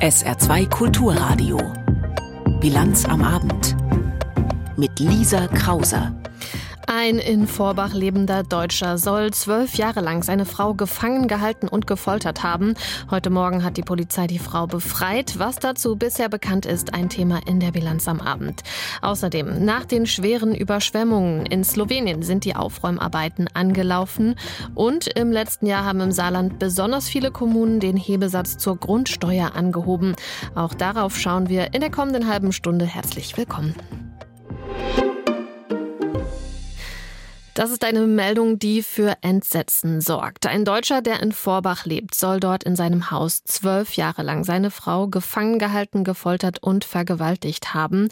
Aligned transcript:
SR2 0.00 0.68
Kulturradio. 0.68 1.58
Bilanz 2.60 3.04
am 3.04 3.20
Abend. 3.20 3.74
Mit 4.76 5.00
Lisa 5.00 5.48
Krauser. 5.48 6.12
Ein 7.00 7.20
in 7.20 7.46
Vorbach 7.46 7.94
lebender 7.94 8.42
Deutscher 8.42 8.98
soll 8.98 9.30
zwölf 9.30 9.76
Jahre 9.76 10.00
lang 10.00 10.24
seine 10.24 10.44
Frau 10.44 10.74
gefangen 10.74 11.28
gehalten 11.28 11.68
und 11.68 11.86
gefoltert 11.86 12.42
haben. 12.42 12.74
Heute 13.08 13.30
Morgen 13.30 13.62
hat 13.62 13.76
die 13.76 13.82
Polizei 13.82 14.26
die 14.26 14.40
Frau 14.40 14.66
befreit. 14.66 15.38
Was 15.38 15.60
dazu 15.60 15.94
bisher 15.94 16.28
bekannt 16.28 16.66
ist, 16.66 16.94
ein 16.94 17.08
Thema 17.08 17.38
in 17.46 17.60
der 17.60 17.70
Bilanz 17.70 18.08
am 18.08 18.20
Abend. 18.20 18.64
Außerdem, 19.00 19.64
nach 19.64 19.84
den 19.84 20.06
schweren 20.06 20.56
Überschwemmungen 20.56 21.46
in 21.46 21.62
Slowenien 21.62 22.24
sind 22.24 22.44
die 22.44 22.56
Aufräumarbeiten 22.56 23.46
angelaufen. 23.54 24.34
Und 24.74 25.06
im 25.16 25.30
letzten 25.30 25.66
Jahr 25.66 25.84
haben 25.84 26.00
im 26.00 26.10
Saarland 26.10 26.58
besonders 26.58 27.08
viele 27.08 27.30
Kommunen 27.30 27.78
den 27.78 27.96
Hebesatz 27.96 28.58
zur 28.58 28.76
Grundsteuer 28.76 29.54
angehoben. 29.54 30.16
Auch 30.56 30.74
darauf 30.74 31.16
schauen 31.16 31.48
wir 31.48 31.74
in 31.74 31.80
der 31.80 31.92
kommenden 31.92 32.26
halben 32.26 32.50
Stunde. 32.50 32.86
Herzlich 32.86 33.36
willkommen. 33.36 33.76
Das 37.58 37.72
ist 37.72 37.82
eine 37.82 38.06
Meldung, 38.06 38.60
die 38.60 38.84
für 38.84 39.16
Entsetzen 39.20 40.00
sorgt. 40.00 40.46
Ein 40.46 40.64
Deutscher, 40.64 41.02
der 41.02 41.20
in 41.20 41.32
Vorbach 41.32 41.86
lebt, 41.86 42.14
soll 42.14 42.38
dort 42.38 42.62
in 42.62 42.76
seinem 42.76 43.10
Haus 43.10 43.42
zwölf 43.42 43.94
Jahre 43.94 44.22
lang 44.22 44.44
seine 44.44 44.70
Frau 44.70 45.08
gefangen 45.08 45.58
gehalten, 45.58 46.04
gefoltert 46.04 46.62
und 46.62 46.84
vergewaltigt 46.84 47.74
haben. 47.74 48.10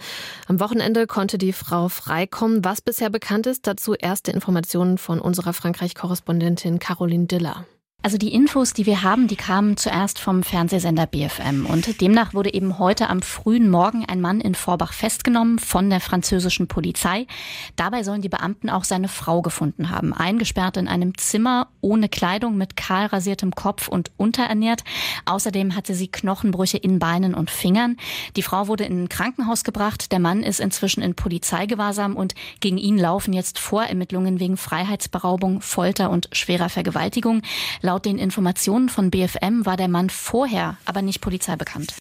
Am 0.49 0.59
Wochenende 0.59 1.07
konnte 1.07 1.39
die 1.39 1.53
Frau 1.53 1.89
freikommen. 1.89 2.65
Was 2.65 2.81
bisher 2.81 3.09
bekannt 3.09 3.47
ist, 3.47 3.69
dazu 3.69 3.95
erste 3.95 4.33
Informationen 4.33 4.99
von 4.99 5.21
unserer 5.21 5.53
Frankreich-Korrespondentin 5.53 6.81
Caroline 6.81 7.27
Diller. 7.27 7.67
Also 8.07 8.19
die 8.19 8.33
Infos, 8.33 8.73
die 8.73 8.87
wir 8.87 9.03
haben, 9.03 9.27
die 9.27 9.35
kamen 9.35 9.77
zuerst 9.77 10.21
vom 10.21 10.45
Fernsehsender 10.45 11.09
BFM. 11.09 11.67
Und 11.67 12.01
demnach 12.01 12.35
wurde 12.35 12.55
eben 12.55 12.79
heute 12.79 13.11
am 13.11 13.21
frühen 13.21 13.69
Morgen 13.69 14.05
ein 14.05 14.21
Mann 14.21 14.41
in 14.41 14.55
Vorbach 14.55 14.93
festgenommen 14.93 15.59
von 15.59 15.91
der 15.91 15.99
französischen 15.99 16.69
Polizei. 16.69 17.27
Dabei 17.75 18.05
sollen 18.05 18.23
die 18.23 18.29
Beamten 18.29 18.71
auch 18.71 18.85
seine 18.85 19.09
Frau 19.09 19.43
gefunden 19.43 19.91
haben. 19.91 20.13
Eingesperrt 20.15 20.77
in 20.77 20.87
einem 20.87 21.19
Zimmer, 21.19 21.67
ohne 21.81 22.09
Kleidung, 22.09 22.57
mit 22.57 22.77
kahl 22.77 23.07
rasiertem 23.07 23.51
Kopf 23.57 23.89
und 23.89 24.13
unterernährt. 24.17 24.85
Außerdem 25.25 25.75
hatte 25.75 25.97
sie 25.97 26.07
Knochenbrüche 26.07 26.79
in 26.79 27.01
Beinen 27.01 27.35
und 27.35 27.51
Fingern. 27.51 27.97
Die 28.37 28.43
Frau 28.43 28.69
wurde 28.69 28.85
in 28.85 29.03
ein 29.03 29.09
Krankenhaus 29.09 29.65
gebracht. 29.65 30.13
Der 30.13 30.21
Mann 30.21 30.45
ist 30.45 30.61
inzwischen 30.61 31.03
in 31.03 31.17
Polizeigewahrsam 31.17 32.15
und 32.15 32.37
gegen 32.61 32.79
ihn 32.79 32.99
laufen 32.99 33.33
jetzt 33.33 33.59
Vorermittlungen 33.59 34.39
wegen 34.39 34.57
Freiheitsberaubung, 34.57 35.61
Folter 35.61 36.11
und 36.11 36.29
schwerer 36.31 36.69
Vergewaltigung. 36.69 37.43
Laut 37.83 37.96
Laut 37.97 38.05
den 38.05 38.19
Informationen 38.19 38.91
von 38.91 39.11
BFM 39.11 39.65
war 39.65 39.79
der 39.79 39.89
Mann 39.89 40.11
vorher 40.11 40.77
aber 40.85 41.01
nicht 41.01 41.23
Polizei 41.23 41.57
bekannt. 41.57 41.95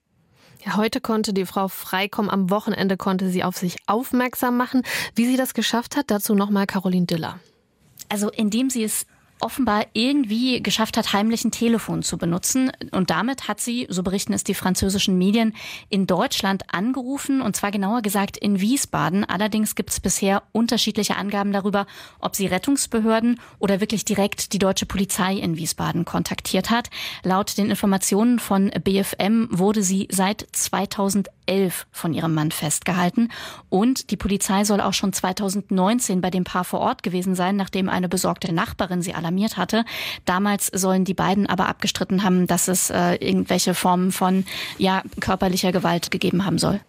Ja, 0.66 0.76
heute 0.76 1.00
konnte 1.00 1.34
die 1.34 1.46
Frau 1.46 1.70
freikommen. 1.70 2.30
Am 2.30 2.50
Wochenende 2.50 2.98
konnte 2.98 3.30
sie 3.30 3.46
auf 3.46 3.56
sich 3.56 3.78
aufmerksam 3.88 4.58
machen. 4.58 4.82
Wie 5.16 5.26
sie 5.26 5.38
das 5.38 5.54
geschafft 5.54 5.96
hat, 5.96 6.12
dazu 6.12 6.36
nochmal 6.36 6.68
Caroline 6.68 7.06
Diller. 7.06 7.40
Also 8.10 8.30
indem 8.30 8.70
sie 8.70 8.84
es 8.84 9.06
offenbar 9.46 9.86
irgendwie 9.94 10.64
geschafft 10.64 10.98
hat, 10.98 11.14
heimlich 11.14 11.46
ein 11.46 11.52
Telefon 11.52 12.02
zu 12.02 12.18
benutzen. 12.18 12.72
Und 12.92 13.12
damit 13.12 13.48
hat 13.48 13.62
sie, 13.62 13.86
so 13.90 14.02
berichten 14.02 14.34
es 14.34 14.44
die 14.44 14.56
französischen 14.56 15.20
Medien, 15.20 15.54
in 15.90 16.08
Deutschland 16.08 16.64
angerufen, 16.74 17.42
und 17.42 17.56
zwar 17.56 17.70
genauer 17.70 18.02
gesagt 18.02 18.38
in 18.38 18.60
Wiesbaden. 18.60 19.24
Allerdings 19.24 19.76
gibt 19.76 19.92
es 19.92 20.00
bisher 20.00 20.42
unterschiedliche 20.52 21.16
Angaben 21.16 21.52
darüber, 21.52 21.86
ob 22.20 22.36
sie 22.36 22.48
Rettungsbehörden 22.48 23.40
oder 23.60 23.82
wirklich 23.82 24.04
direkt 24.04 24.52
die 24.52 24.58
deutsche 24.58 24.88
Polizei 24.88 25.36
in 25.36 25.58
Wiesbaden 25.58 26.06
kontaktiert 26.06 26.72
hat. 26.72 26.90
Laut 27.22 27.56
den 27.60 27.70
Informationen 27.70 28.40
von 28.40 28.72
BFM 28.84 29.50
wurde 29.52 29.84
sie 29.84 30.08
seit 30.10 30.48
2011 30.54 31.86
von 31.92 32.16
ihrem 32.16 32.34
Mann 32.34 32.50
festgehalten. 32.50 33.30
Und 33.70 34.10
die 34.10 34.18
Polizei 34.18 34.64
soll 34.64 34.82
auch 34.82 34.94
schon 34.94 35.14
2019 35.14 36.22
bei 36.22 36.32
dem 36.32 36.46
Paar 36.46 36.64
vor 36.64 36.80
Ort 36.80 37.04
gewesen 37.04 37.36
sein, 37.36 37.56
nachdem 37.56 37.90
eine 37.90 38.10
besorgte 38.10 38.52
Nachbarin 38.52 39.04
sie 39.04 39.14
alarmiert 39.14 39.35
hatte. 39.58 39.86
Damals 40.26 40.68
sollen 40.68 41.06
die 41.06 41.14
beiden 41.14 41.48
aber 41.48 41.68
abgestritten 41.68 42.24
haben, 42.24 42.48
dass 42.48 42.68
es 42.68 42.90
äh, 42.90 43.16
irgendwelche 43.16 43.74
Formen 43.74 44.12
von 44.12 44.46
ja, 44.78 45.04
körperlicher 45.20 45.72
Gewalt 45.72 46.12
gegeben 46.12 46.46
haben 46.46 46.58
soll. 46.58 46.80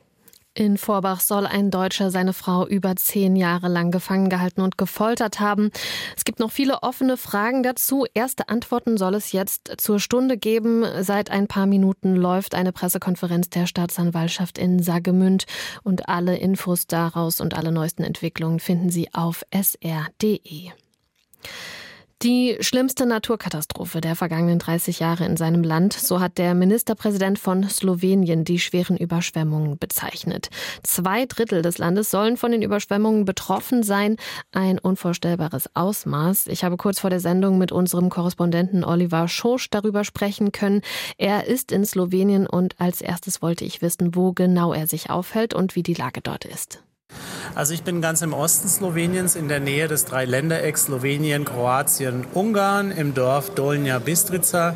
In 0.57 0.79
Vorbach 0.79 1.21
soll 1.21 1.47
ein 1.47 1.71
Deutscher 1.71 2.11
seine 2.11 2.33
Frau 2.33 2.67
über 2.67 2.97
zehn 2.97 3.37
Jahre 3.37 3.69
lang 3.69 3.91
gefangen 3.91 4.31
gehalten 4.31 4.63
und 4.63 4.79
gefoltert 4.79 5.39
haben. 5.39 5.71
Es 6.17 6.25
gibt 6.25 6.39
noch 6.39 6.51
viele 6.51 6.83
offene 6.83 7.19
Fragen 7.19 7.63
dazu. 7.63 8.07
Erste 8.15 8.49
Antworten 8.49 8.97
soll 8.97 9.15
es 9.15 9.33
jetzt 9.33 9.75
zur 9.77 10.01
Stunde 10.01 10.39
geben. 10.39 10.83
Seit 11.03 11.31
ein 11.31 11.47
paar 11.47 11.67
Minuten 11.67 12.17
läuft 12.17 12.55
eine 12.55 12.73
Pressekonferenz 12.73 13.51
der 13.51 13.67
Staatsanwaltschaft 13.67 14.57
in 14.57 14.83
Sagemünd 14.83 15.45
und 15.83 16.09
alle 16.09 16.39
Infos 16.39 16.87
daraus 16.87 17.43
und 17.43 17.53
alle 17.53 17.71
neuesten 17.71 18.03
Entwicklungen 18.03 18.59
finden 18.59 18.89
Sie 18.89 19.13
auf 19.13 19.45
sr.de. 19.53 20.71
Die 22.23 22.57
schlimmste 22.61 23.05
Naturkatastrophe 23.05 24.01
der 24.01 24.17
vergangenen 24.17 24.59
30 24.59 25.01
Jahre 25.01 25.27
in 25.27 25.37
seinem 25.37 25.63
Land, 25.63 25.93
so 25.93 26.19
hat 26.19 26.39
der 26.39 26.55
Ministerpräsident 26.55 27.39
von 27.39 27.69
Slowenien 27.69 28.43
die 28.43 28.59
schweren 28.59 28.97
Überschwemmungen 28.97 29.77
bezeichnet. 29.77 30.49
Zwei 30.83 31.27
Drittel 31.27 31.61
des 31.61 31.77
Landes 31.77 32.11
sollen 32.11 32.39
von 32.39 32.53
den 32.53 32.63
Überschwemmungen 32.63 33.27
betroffen 33.27 33.83
sein. 33.83 34.17
Ein 34.51 34.79
unvorstellbares 34.79 35.69
Ausmaß. 35.75 36.47
Ich 36.47 36.65
habe 36.65 36.79
kurz 36.79 37.01
vor 37.01 37.11
der 37.11 37.21
Sendung 37.21 37.59
mit 37.59 37.71
unserem 37.71 38.09
Korrespondenten 38.09 38.83
Oliver 38.83 39.29
Schosch 39.29 39.69
darüber 39.69 40.03
sprechen 40.03 40.53
können. 40.53 40.81
Er 41.19 41.47
ist 41.47 41.71
in 41.71 41.85
Slowenien 41.85 42.47
und 42.47 42.81
als 42.81 43.03
erstes 43.03 43.43
wollte 43.43 43.67
ich 43.67 43.83
wissen, 43.83 44.15
wo 44.15 44.33
genau 44.33 44.73
er 44.73 44.87
sich 44.87 45.11
aufhält 45.11 45.53
und 45.53 45.77
wie 45.77 45.83
die 45.83 45.95
Lage 45.95 46.23
dort 46.23 46.47
ist. 46.47 46.83
Also 47.55 47.73
ich 47.73 47.83
bin 47.83 48.03
ganz 48.03 48.23
im 48.23 48.33
Osten 48.33 48.69
Sloweniens, 48.69 49.35
in 49.35 49.49
der 49.49 49.61
Nähe 49.61 49.89
des 49.89 50.05
Dreiländerecks 50.05 50.85
Slowenien, 50.85 51.45
Kroatien, 51.45 52.27
Ungarn, 52.35 52.91
im 52.91 53.15
Dorf 53.15 53.55
Dolnja 53.55 53.99
Bistrica. 53.99 54.75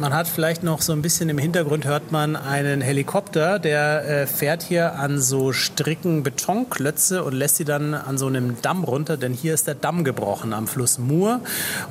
Man 0.00 0.12
hat 0.12 0.28
vielleicht 0.28 0.62
noch 0.62 0.80
so 0.80 0.92
ein 0.92 1.02
bisschen 1.02 1.28
im 1.28 1.38
Hintergrund 1.38 1.84
hört 1.84 2.12
man 2.12 2.36
einen 2.36 2.80
Helikopter, 2.80 3.58
der 3.58 4.04
äh, 4.04 4.26
fährt 4.26 4.62
hier 4.62 4.94
an 4.94 5.20
so 5.20 5.52
Stricken 5.52 6.22
Betonklötze 6.22 7.24
und 7.24 7.34
lässt 7.34 7.56
sie 7.56 7.64
dann 7.64 7.94
an 7.94 8.18
so 8.18 8.26
einem 8.26 8.60
Damm 8.62 8.84
runter, 8.84 9.16
denn 9.16 9.32
hier 9.32 9.54
ist 9.54 9.66
der 9.66 9.74
Damm 9.74 10.04
gebrochen 10.04 10.52
am 10.52 10.66
Fluss 10.66 10.98
Mur 10.98 11.40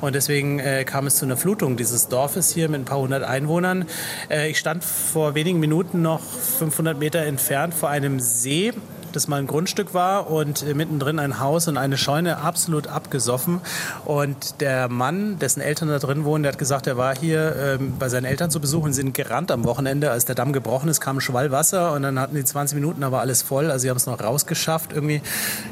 und 0.00 0.14
deswegen 0.14 0.58
äh, 0.58 0.84
kam 0.84 1.06
es 1.06 1.16
zu 1.16 1.24
einer 1.24 1.36
Flutung 1.36 1.76
dieses 1.76 2.08
Dorfes 2.08 2.50
hier 2.50 2.68
mit 2.68 2.80
ein 2.80 2.84
paar 2.84 2.98
hundert 2.98 3.24
Einwohnern. 3.24 3.86
Äh, 4.30 4.50
ich 4.50 4.58
stand 4.58 4.84
vor 4.84 5.34
wenigen 5.34 5.60
Minuten 5.60 6.02
noch 6.02 6.20
500 6.22 6.98
Meter 6.98 7.20
entfernt 7.20 7.74
vor 7.74 7.88
einem 7.88 8.20
See 8.20 8.72
das 9.12 9.28
mal 9.28 9.36
ein 9.36 9.46
Grundstück 9.46 9.94
war 9.94 10.30
und 10.30 10.62
äh, 10.62 10.74
mittendrin 10.74 11.18
ein 11.18 11.40
Haus 11.40 11.68
und 11.68 11.76
eine 11.76 11.98
Scheune 11.98 12.38
absolut 12.38 12.86
abgesoffen. 12.86 13.60
Und 14.04 14.60
der 14.60 14.88
Mann, 14.88 15.38
dessen 15.38 15.60
Eltern 15.60 15.88
da 15.88 15.98
drin 15.98 16.24
wohnen, 16.24 16.42
der 16.42 16.52
hat 16.52 16.58
gesagt, 16.58 16.86
er 16.86 16.96
war 16.96 17.16
hier 17.16 17.56
ähm, 17.56 17.94
bei 17.98 18.08
seinen 18.08 18.24
Eltern 18.24 18.50
zu 18.50 18.60
besuchen, 18.60 18.92
sind 18.92 19.14
gerannt 19.14 19.50
am 19.50 19.64
Wochenende, 19.64 20.10
als 20.10 20.24
der 20.24 20.34
Damm 20.34 20.52
gebrochen 20.52 20.88
ist, 20.88 21.00
kam 21.00 21.18
ein 21.18 21.20
Schwall 21.20 21.50
Wasser 21.50 21.92
und 21.92 22.02
dann 22.02 22.18
hatten 22.18 22.34
die 22.34 22.44
20 22.44 22.74
Minuten, 22.74 23.00
war 23.00 23.20
alles 23.20 23.42
voll. 23.42 23.70
Also 23.70 23.82
sie 23.82 23.90
haben 23.90 23.96
es 23.96 24.06
noch 24.06 24.20
rausgeschafft 24.20 24.92
irgendwie. 24.92 25.22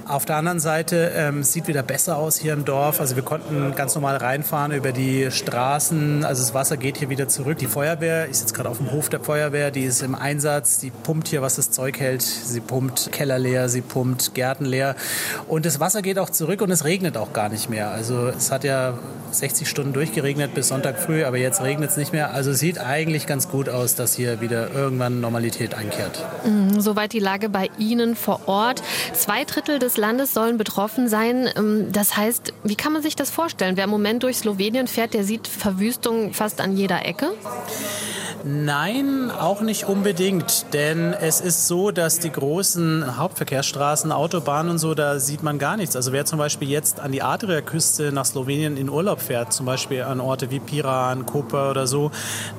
Auf 0.07 0.25
der 0.25 0.37
anderen 0.37 0.61
Seite 0.61 1.13
ähm, 1.15 1.43
sieht 1.43 1.67
wieder 1.67 1.83
besser 1.83 2.17
aus 2.17 2.37
hier 2.37 2.53
im 2.53 2.65
Dorf. 2.65 3.01
Also 3.01 3.17
wir 3.17 3.23
konnten 3.23 3.75
ganz 3.75 3.95
normal 3.95 4.17
reinfahren 4.17 4.73
über 4.73 4.93
die 4.93 5.31
Straßen. 5.31 6.25
Also 6.25 6.43
das 6.43 6.55
Wasser 6.55 6.77
geht 6.77 6.99
hier 6.99 7.11
wieder 7.11 7.29
zurück. 7.29 7.59
Die 7.59 7.67
Feuerwehr, 7.67 8.29
ich 8.29 8.39
sitze 8.39 8.55
gerade 8.55 8.69
auf 8.69 8.79
dem 8.79 8.91
Hof 8.93 9.09
der 9.09 9.21
Feuerwehr, 9.21 9.71
die 9.71 9.83
ist 9.83 10.03
im 10.03 10.15
Einsatz, 10.15 10.79
die 10.79 10.91
pumpt 10.91 11.29
hier, 11.29 11.43
was 11.43 11.57
das 11.57 11.71
Zeug 11.71 11.99
hält. 11.99 12.23
Sie 12.23 12.61
pumpt 12.61 13.11
Keller 13.13 13.26
Keller 13.27 13.39
leer, 13.41 13.69
sie 13.69 13.81
pumpt 13.81 14.35
Gärten 14.35 14.65
leer. 14.65 14.95
Und 15.49 15.67
das 15.67 15.81
Wasser 15.81 16.01
geht 16.01 16.17
auch 16.21 16.31
zurück 16.31 16.63
und 16.63 16.71
es 16.71 16.85
regnet 16.85 17.17
auch 17.17 17.33
gar 17.33 17.49
nicht 17.49 17.69
mehr. 17.69 17.91
Also 17.91 18.29
es 18.29 18.53
hat 18.53 18.63
ja 18.63 18.97
60 19.33 19.69
Stunden 19.69 19.93
durchgeregnet 19.93 20.55
bis 20.55 20.69
Sonntag 20.69 21.01
früh, 21.01 21.25
aber 21.25 21.37
jetzt 21.37 21.61
regnet 21.61 21.91
es 21.91 21.97
nicht 21.97 22.13
mehr. 22.13 22.33
Also 22.33 22.53
es 22.53 22.61
sieht 22.61 22.79
eigentlich 22.79 23.27
ganz 23.27 23.49
gut 23.49 23.69
aus, 23.69 23.97
dass 23.97 24.15
hier 24.15 24.41
wieder 24.41 24.71
irgendwann 24.73 25.21
Normalität 25.21 25.75
einkehrt. 25.75 26.25
Mhm, 26.45 26.81
soweit 26.81 27.13
die 27.13 27.19
Lage 27.19 27.49
bei 27.49 27.69
Ihnen 27.79 28.15
vor 28.15 28.43
Ort. 28.47 28.81
Zwei 29.13 29.43
Drittel 29.43 29.81
des 29.81 29.97
Landes 29.97 30.33
sollen 30.33 30.57
betroffen 30.57 31.09
sein. 31.09 31.49
Ähm, 31.57 31.89
das 31.91 32.17
heißt, 32.17 32.53
wie 32.63 32.77
kann 32.77 32.93
man 32.93 33.03
sich 33.03 33.17
das 33.17 33.31
vorstellen? 33.31 33.77
Wer 33.77 33.85
im 33.85 33.91
Moment 33.91 34.23
durch 34.23 34.39
Slowenien 34.39 34.87
fährt, 34.87 35.15
der 35.15 35.25
sieht 35.25 35.49
Verwüstung 35.49 36.33
fast 36.33 36.61
an 36.61 36.77
jeder 36.77 37.05
Ecke? 37.05 37.33
Nein, 38.49 39.33
auch 39.33 39.61
nicht 39.61 39.89
unbedingt, 39.89 40.73
denn 40.73 41.13
es 41.13 41.41
ist 41.41 41.67
so, 41.67 41.91
dass 41.91 42.21
die 42.21 42.31
großen 42.31 43.16
Hauptverkehrsstraßen, 43.17 44.13
Autobahnen 44.13 44.73
und 44.73 44.79
so, 44.79 44.95
da 44.95 45.19
sieht 45.19 45.43
man 45.43 45.59
gar 45.59 45.77
nichts. 45.77 45.97
Also 45.97 46.13
wer 46.13 46.25
zum 46.25 46.39
Beispiel 46.39 46.69
jetzt 46.69 47.01
an 47.01 47.13
die 47.13 47.23
Adria-Küste 47.23 48.13
nach 48.13 48.25
Slowenien 48.25 48.77
in 48.77 48.89
Urlaub 48.89 49.21
fährt, 49.21 49.53
zum 49.53 49.67
Beispiel 49.67 50.03
an 50.03 50.21
Orte 50.21 50.51
wie 50.51 50.61
Piran, 50.61 51.27
Koper 51.27 51.71
oder 51.71 51.87
so, 51.87 52.11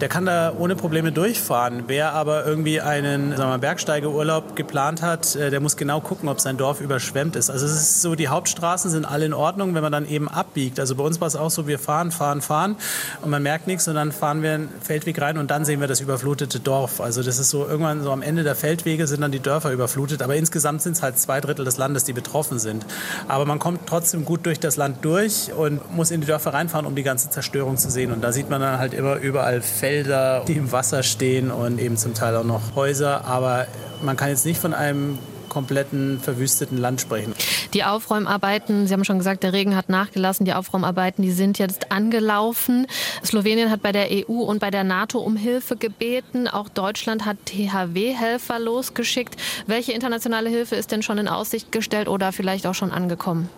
der 0.02 0.10
kann 0.10 0.26
da 0.26 0.54
ohne 0.58 0.76
Probleme 0.76 1.12
durchfahren. 1.12 1.84
Wer 1.88 2.14
aber 2.14 2.46
irgendwie 2.46 2.82
einen 2.82 3.36
sagen 3.36 3.52
wir, 3.52 3.58
Bergsteigeurlaub 3.58 4.56
geplant 4.56 5.02
hat, 5.02 5.36
äh, 5.36 5.50
der 5.50 5.60
muss 5.60 5.78
genau 5.78 6.02
gucken, 6.02 6.30
ob 6.30 6.40
sein 6.40 6.58
Dorf 6.58 6.82
überschwemmt 6.82 7.36
ist. 7.36 7.50
Also 7.50 7.66
es 7.66 7.74
ist 7.74 8.02
so, 8.02 8.16
die 8.16 8.28
Hauptstraßen 8.28 8.90
sind 8.92 9.06
alle 9.06 9.26
in 9.26 9.34
Ordnung, 9.34 9.76
wenn 9.76 9.84
man 9.84 9.92
dann 9.92 10.08
eben 10.08 10.28
abbiegt. 10.28 10.80
Also 10.80 10.96
bei 10.96 11.04
uns 11.04 11.22
war 11.22 11.28
es 11.28 11.36
auch 11.36 11.52
so, 11.52 11.68
wir 11.68 11.80
fahren, 11.80 12.12
fahren, 12.12 12.42
fahren 12.42 12.76
und 13.22 13.30
man 13.30 13.44
merkt 13.44 13.68
nichts 13.68 13.88
und 13.88 13.96
dann 13.96 14.12
fahren 14.12 14.42
wir 14.42 14.54
einen 14.54 14.70
Feldweg 14.82 15.22
rein 15.22 15.38
und 15.38 15.52
dann 15.52 15.66
sehen 15.66 15.80
wir 15.80 15.88
das 15.88 16.02
überflutete 16.02 16.60
Dorf. 16.60 17.02
Also 17.02 17.24
das 17.24 17.40
ist 17.40 17.50
so 17.50 17.68
irgendwann 17.68 18.04
so 18.04 18.12
am 18.12 18.22
Ende 18.22 18.44
der 18.44 18.56
Feldwege 18.56 19.08
sind 19.08 19.22
dann 19.22 19.32
die 19.32 19.40
Dörfer 19.40 19.72
überflutet. 19.72 20.22
Aber 20.22 20.36
insgesamt 20.48 20.82
sind 20.82 20.94
es 20.94 21.04
halt 21.04 21.20
zwei 21.20 21.42
Drittel 21.42 21.66
des 21.66 21.78
Landes, 21.78 22.06
die 22.06 22.14
betroffen 22.14 22.58
sind. 22.58 22.86
Aber 23.28 23.46
man 23.46 23.60
kommt 23.60 23.82
trotzdem 23.86 24.24
gut 24.24 24.46
durch 24.46 24.62
das 24.62 24.78
Land 24.78 25.04
durch 25.04 25.52
und 25.52 25.94
muss 25.94 26.10
in 26.10 26.22
die 26.22 26.28
Dörfer 26.28 26.54
reinfahren, 26.54 26.86
um 26.86 26.96
die 26.96 27.04
ganze 27.04 27.30
Zerstörung 27.30 27.76
zu 27.76 27.90
sehen. 27.90 28.14
Und 28.14 28.24
da 28.24 28.32
sieht 28.32 28.50
man 28.50 28.62
dann 28.62 28.80
halt 28.80 28.94
immer 28.94 29.18
überall 29.18 29.62
Felder, 29.62 30.46
die 30.48 30.54
im 30.54 30.72
Wasser 30.72 31.04
stehen 31.04 31.52
und 31.52 31.82
eben 31.82 31.98
zum 31.98 32.14
Teil 32.14 32.34
auch 32.38 32.46
noch 32.46 32.76
Häuser. 32.76 33.26
Aber 33.26 33.68
man 34.02 34.16
kann 34.16 34.30
jetzt 34.30 34.46
nicht 34.46 34.60
von 34.60 34.74
einem 34.74 35.20
kompletten 35.50 36.20
verwüsteten 36.20 36.78
Land 36.78 37.02
sprechen. 37.02 37.34
Die 37.74 37.84
Aufräumarbeiten, 37.84 38.88
Sie 38.88 38.94
haben 38.94 39.06
schon 39.06 39.18
gesagt, 39.18 39.44
der 39.44 39.54
Regen 39.54 39.76
hat 39.76 39.90
nachgelassen. 39.90 40.46
Die 40.46 40.54
Aufräumarbeiten, 40.54 41.24
die 41.24 41.32
sind 41.32 41.60
jetzt 41.60 41.92
angelaufen. 41.92 42.88
Slowenien 43.24 43.70
hat 43.70 43.82
bei 43.82 43.92
der 43.92 44.08
EU 44.12 44.42
und 44.44 44.60
bei 44.60 44.72
der 44.72 44.84
NATO 44.84 45.20
um 45.20 45.36
Hilfe 45.36 45.76
gebeten. 45.76 46.48
Auch 46.48 46.70
Deutschland 46.70 47.26
hat 47.26 47.38
THW-Helfer 47.46 48.60
losgeschickt. 48.60 49.36
Welche 49.66 49.92
internationale 49.92 50.50
Hilfe 50.50 50.76
ist 50.76 50.92
denn 50.92 51.04
schon 51.04 51.18
in 51.18 51.28
Aussicht 51.28 51.72
gestellt 51.72 52.08
oder 52.08 52.32
vielleicht 52.32 52.68
auch 52.68 52.76
schon 52.76 52.92
angekommen? 52.92 53.50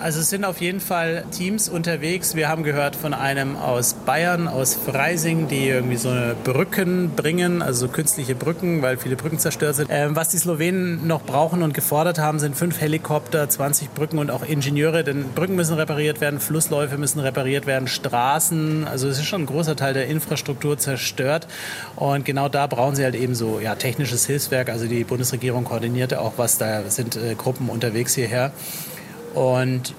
Also 0.00 0.20
es 0.20 0.30
sind 0.30 0.46
auf 0.46 0.62
jeden 0.62 0.80
Fall 0.80 1.24
Teams 1.30 1.68
unterwegs. 1.68 2.34
Wir 2.34 2.48
haben 2.48 2.62
gehört 2.62 2.96
von 2.96 3.12
einem 3.12 3.56
aus 3.56 3.92
Bayern, 3.92 4.48
aus 4.48 4.74
Freising, 4.74 5.46
die 5.46 5.68
irgendwie 5.68 5.96
so 5.96 6.08
eine 6.08 6.34
Brücken 6.42 7.10
bringen, 7.14 7.60
also 7.60 7.86
so 7.86 7.92
künstliche 7.92 8.34
Brücken, 8.34 8.80
weil 8.80 8.96
viele 8.96 9.16
Brücken 9.16 9.38
zerstört 9.38 9.76
sind. 9.76 9.90
Ähm, 9.92 10.16
was 10.16 10.30
die 10.30 10.38
Slowenen 10.38 11.06
noch 11.06 11.22
brauchen 11.22 11.62
und 11.62 11.74
gefordert 11.74 12.18
haben, 12.18 12.38
sind 12.38 12.56
fünf 12.56 12.80
Helikopter, 12.80 13.46
20 13.46 13.92
Brücken 13.92 14.16
und 14.18 14.30
auch 14.30 14.42
Ingenieure, 14.42 15.04
denn 15.04 15.26
Brücken 15.34 15.54
müssen 15.54 15.74
repariert 15.74 16.22
werden, 16.22 16.40
Flussläufe 16.40 16.96
müssen 16.96 17.20
repariert 17.20 17.66
werden, 17.66 17.86
Straßen. 17.86 18.88
Also 18.88 19.06
es 19.06 19.18
ist 19.18 19.26
schon 19.26 19.42
ein 19.42 19.46
großer 19.46 19.76
Teil 19.76 19.92
der 19.92 20.06
Infrastruktur 20.06 20.78
zerstört. 20.78 21.46
Und 21.96 22.24
genau 22.24 22.48
da 22.48 22.66
brauchen 22.66 22.96
sie 22.96 23.04
halt 23.04 23.14
eben 23.14 23.34
so 23.34 23.60
ja, 23.60 23.74
technisches 23.74 24.24
Hilfswerk. 24.24 24.70
Also 24.70 24.86
die 24.86 25.04
Bundesregierung 25.04 25.64
koordinierte 25.64 26.22
auch 26.22 26.32
was, 26.38 26.56
da 26.56 26.88
sind 26.88 27.16
äh, 27.16 27.34
Gruppen 27.34 27.68
unterwegs 27.68 28.14
hierher. 28.14 28.52
Und 29.34 29.94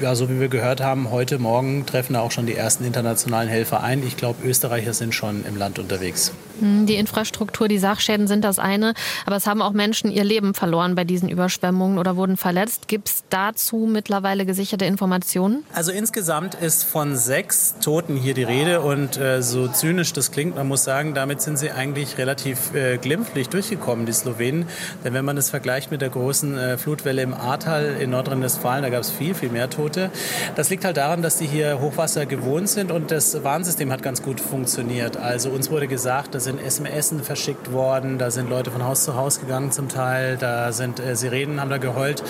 ja, 0.00 0.14
so 0.14 0.28
wie 0.28 0.40
wir 0.40 0.48
gehört 0.48 0.80
haben, 0.80 1.10
heute 1.10 1.38
Morgen 1.38 1.86
treffen 1.86 2.14
da 2.14 2.20
auch 2.20 2.30
schon 2.30 2.46
die 2.46 2.54
ersten 2.54 2.84
internationalen 2.84 3.48
Helfer 3.48 3.82
ein. 3.82 4.04
Ich 4.06 4.16
glaube, 4.16 4.46
Österreicher 4.46 4.92
sind 4.92 5.14
schon 5.14 5.44
im 5.46 5.56
Land 5.56 5.78
unterwegs. 5.78 6.32
Hm, 6.60 6.86
die 6.86 6.94
Infrastruktur, 6.94 7.68
die 7.68 7.78
Sachschäden 7.78 8.26
sind 8.26 8.44
das 8.44 8.58
eine, 8.58 8.94
aber 9.26 9.36
es 9.36 9.46
haben 9.46 9.62
auch 9.62 9.72
Menschen 9.72 10.10
ihr 10.10 10.24
Leben 10.24 10.54
verloren 10.54 10.94
bei 10.94 11.04
diesen 11.04 11.28
Überschwemmungen 11.28 11.98
oder 11.98 12.16
wurden 12.16 12.36
verletzt. 12.36 12.88
Gibt 12.88 13.08
es 13.08 13.24
dazu 13.30 13.88
mittlerweile 13.90 14.46
gesicherte 14.46 14.84
Informationen? 14.84 15.64
Also 15.72 15.92
insgesamt 15.92 16.54
ist 16.54 16.84
von 16.84 17.16
sechs 17.16 17.76
Toten 17.80 18.16
hier 18.16 18.34
die 18.34 18.44
Rede 18.44 18.80
und 18.80 19.16
äh, 19.16 19.42
so 19.42 19.68
zynisch 19.68 20.12
das 20.12 20.30
klingt, 20.30 20.56
man 20.56 20.68
muss 20.68 20.84
sagen, 20.84 21.14
damit 21.14 21.40
sind 21.40 21.58
sie 21.58 21.70
eigentlich 21.70 22.18
relativ 22.18 22.74
äh, 22.74 22.98
glimpflich 22.98 23.48
durchgekommen, 23.48 24.06
die 24.06 24.12
Slowenen. 24.12 24.66
Denn 25.04 25.14
wenn 25.14 25.24
man 25.24 25.36
es 25.36 25.50
vergleicht 25.50 25.90
mit 25.90 26.00
der 26.00 26.10
großen 26.10 26.56
äh, 26.56 26.78
Flutwelle 26.78 27.22
im 27.22 27.34
Ahrtal 27.34 27.96
in 28.00 28.10
Nordrhein-Westfalen, 28.10 28.82
da 28.82 28.90
gab 28.90 29.00
es 29.00 29.10
viel, 29.10 29.34
viel 29.34 29.50
mehr 29.50 29.70
Tote. 29.70 30.10
Das 30.56 30.70
liegt 30.70 30.84
halt 30.84 30.96
daran, 30.96 31.22
dass 31.22 31.38
die 31.38 31.46
hier 31.46 31.80
Hochwasser 31.80 32.26
gewohnt 32.26 32.68
sind 32.68 32.90
und 32.90 33.10
das 33.10 33.42
Warnsystem 33.42 33.90
hat 33.90 34.02
ganz 34.02 34.22
gut 34.22 34.40
funktioniert. 34.40 35.16
Also 35.16 35.50
uns 35.50 35.70
wurde 35.70 35.88
gesagt, 35.88 36.34
da 36.34 36.40
sind 36.44 36.60
SMS 36.60 37.12
verschickt 37.22 37.72
worden, 37.72 38.18
da 38.18 38.30
sind 38.30 38.48
Leute 38.48 38.70
von 38.70 38.84
Haus 38.84 39.04
zu 39.04 39.16
Haus 39.16 39.40
gegangen 39.40 39.72
zum 39.72 39.88
Teil, 39.88 40.36
da 40.36 40.70
sind 40.70 41.00
äh, 41.00 41.16
Sirenen, 41.16 41.60
haben 41.60 41.70
da 41.70 41.78
geheult 41.78 42.22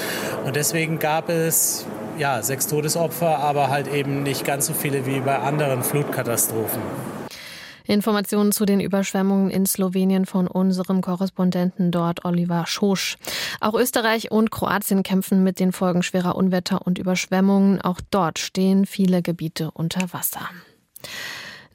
und 0.47 0.57
deswegen 0.57 0.99
gab 0.99 1.29
es 1.29 1.85
ja, 2.19 2.43
sechs 2.43 2.67
Todesopfer, 2.67 3.39
aber 3.39 3.69
halt 3.69 3.93
eben 3.93 4.23
nicht 4.23 4.45
ganz 4.45 4.67
so 4.67 4.73
viele 4.73 5.05
wie 5.05 5.21
bei 5.21 5.39
anderen 5.39 5.83
Flutkatastrophen. 5.83 6.81
Informationen 7.87 8.51
zu 8.53 8.65
den 8.65 8.81
Überschwemmungen 8.81 9.51
in 9.51 9.67
Slowenien 9.67 10.25
von 10.25 10.47
unserem 10.47 11.03
Korrespondenten 11.03 11.91
dort, 11.91 12.25
Oliver 12.25 12.67
Schosch. 12.67 13.17
Auch 13.61 13.75
Österreich 13.75 14.31
und 14.31 14.51
Kroatien 14.51 15.03
kämpfen 15.03 15.45
mit 15.45 15.61
den 15.61 15.73
Folgen 15.73 16.03
schwerer 16.03 16.37
Unwetter 16.37 16.87
und 16.87 16.99
Überschwemmungen. 16.99 17.83
Auch 17.83 18.01
dort 18.11 18.39
stehen 18.39 18.87
viele 18.87 19.21
Gebiete 19.21 19.71
unter 19.71 20.13
Wasser. 20.15 20.49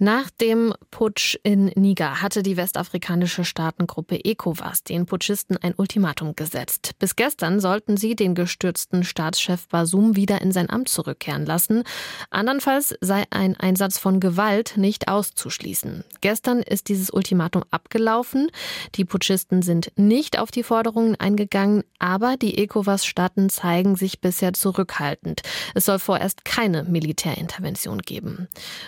Nach 0.02 0.30
dem 0.30 0.74
Putsch 0.92 1.38
in 1.44 1.66
Niger 1.76 2.22
hatte 2.22 2.42
die 2.42 2.56
westafrikanische 2.56 3.44
Staatengruppe 3.44 4.24
ECOWAS 4.24 4.86
den 4.86 5.06
Putschisten 5.06 5.58
ein 5.58 5.74
Ultimatum 5.76 6.38
gesetzt. 6.38 6.92
Bis 7.00 7.18
gestern 7.18 7.60
sollten 7.60 7.98
sie 7.98 8.16
den 8.16 8.34
gestürzten 8.34 9.04
Staatschef 9.04 9.68
Basum 9.68 10.16
wieder 10.16 10.40
in 10.40 10.54
sein 10.54 10.70
Amt 10.70 10.88
zurückkehren 10.88 11.46
lassen. 11.46 11.84
Andernfalls 12.30 12.96
sei 13.02 13.26
ein 13.30 13.58
Einsatz 13.58 13.98
von 13.98 14.22
Gewalt 14.22 14.78
nicht 14.78 15.10
auszuschließen. 15.10 16.06
Gestern 16.22 16.60
ist 16.60 16.88
dieses 16.88 17.10
Ultimatum 17.10 17.66
abgelaufen. 17.70 18.50
Die 18.96 19.04
Putschisten 19.04 19.62
sind 19.62 19.92
nicht 19.98 20.40
auf 20.40 20.50
die 20.50 20.64
Forderungen 20.64 21.18
eingegangen, 21.18 21.84
aber 22.00 22.38
die 22.38 22.58
ECOWAS-Staaten 22.58 23.50
zeigen 23.50 23.98
sich 23.98 24.22
bisher 24.22 24.54
zurückhaltend. 24.54 25.42
Es 25.76 25.84
soll 25.84 26.00
vorerst 26.00 26.46
keine 26.46 26.84
Militärintervention 26.84 28.02
geben. 28.02 28.48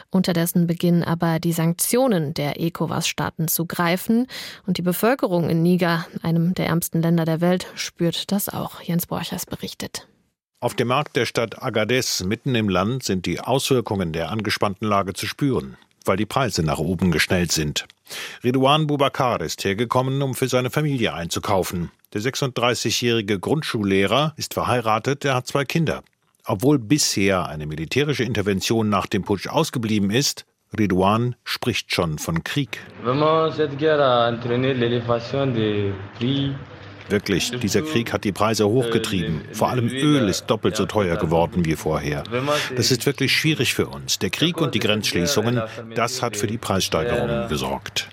Unterdessen 0.10 0.68
beginnen 0.68 1.01
aber 1.04 1.40
die 1.40 1.54
Sanktionen 1.54 2.34
der 2.34 2.60
ECOWAS-Staaten 2.60 3.48
zu 3.48 3.66
greifen. 3.66 4.28
Und 4.66 4.78
die 4.78 4.82
Bevölkerung 4.82 5.50
in 5.50 5.62
Niger, 5.62 6.06
einem 6.22 6.54
der 6.54 6.68
ärmsten 6.68 7.02
Länder 7.02 7.26
der 7.26 7.42
Welt, 7.42 7.68
spürt 7.76 8.32
das 8.32 8.50
auch. 8.50 8.82
Jens 8.82 9.08
Borchers 9.08 9.46
berichtet. 9.46 10.08
Auf 10.60 10.76
dem 10.76 10.90
Markt 10.90 11.16
der 11.16 11.26
Stadt 11.26 11.64
Agadez 11.64 12.24
mitten 12.24 12.54
im 12.54 12.70
Land 12.70 13.04
sind 13.04 13.26
die 13.26 13.40
Auswirkungen 13.40 14.14
der 14.14 14.30
angespannten 14.30 14.88
Lage 14.88 15.14
zu 15.14 15.26
spüren, 15.26 15.76
weil 16.06 16.18
die 16.18 16.28
Preise 16.28 16.62
nach 16.62 16.78
oben 16.78 17.12
geschnellt 17.12 17.52
sind. 17.52 17.88
Ridouan 18.44 18.86
Boubacar 18.86 19.42
ist 19.42 19.64
hergekommen, 19.64 20.22
um 20.22 20.36
für 20.36 20.48
seine 20.48 20.70
Familie 20.70 21.14
einzukaufen. 21.14 21.90
Der 22.14 22.22
36-jährige 22.22 23.40
Grundschullehrer 23.40 24.34
ist 24.38 24.54
verheiratet, 24.54 25.26
er 25.26 25.34
hat 25.34 25.48
zwei 25.48 25.66
Kinder. 25.66 26.04
Obwohl 26.46 26.78
bisher 26.78 27.48
eine 27.48 27.66
militärische 27.66 28.24
Intervention 28.24 28.90
nach 28.90 29.08
dem 29.08 29.24
Putsch 29.24 29.48
ausgeblieben 29.48 30.12
ist, 30.12 30.46
Ridwan 30.78 31.36
spricht 31.44 31.94
schon 31.94 32.18
von 32.18 32.44
Krieg. 32.44 32.80
Wirklich, 37.10 37.52
dieser 37.60 37.82
Krieg 37.82 38.14
hat 38.14 38.24
die 38.24 38.32
Preise 38.32 38.68
hochgetrieben. 38.68 39.42
Vor 39.52 39.70
allem 39.70 39.90
Öl 39.90 40.30
ist 40.30 40.46
doppelt 40.46 40.78
so 40.78 40.86
teuer 40.86 41.18
geworden 41.18 41.66
wie 41.66 41.76
vorher. 41.76 42.24
Das 42.76 42.90
ist 42.90 43.06
wirklich 43.06 43.34
schwierig 43.34 43.74
für 43.74 43.88
uns. 43.88 44.18
Der 44.20 44.30
Krieg 44.30 44.62
und 44.62 44.74
die 44.74 44.80
Grenzschließungen, 44.80 45.62
das 45.94 46.22
hat 46.22 46.38
für 46.38 46.48
die 46.48 46.58
Preissteigerungen 46.58 47.50
gesorgt. 47.50 48.08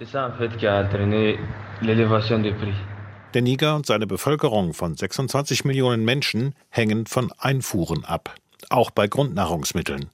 Der 3.35 3.43
Niger 3.43 3.77
und 3.77 3.87
seine 3.87 4.07
Bevölkerung 4.07 4.75
von 4.75 4.97
26 4.97 5.65
Millionen 5.65 6.05
Menschen 6.05 6.55
hängen 6.71 7.07
von 7.07 7.31
Einfuhren 7.39 8.05
ab, 8.05 8.35
auch 8.69 8.91
bei 8.91 9.07
Grundnahrungsmitteln. 9.07 10.11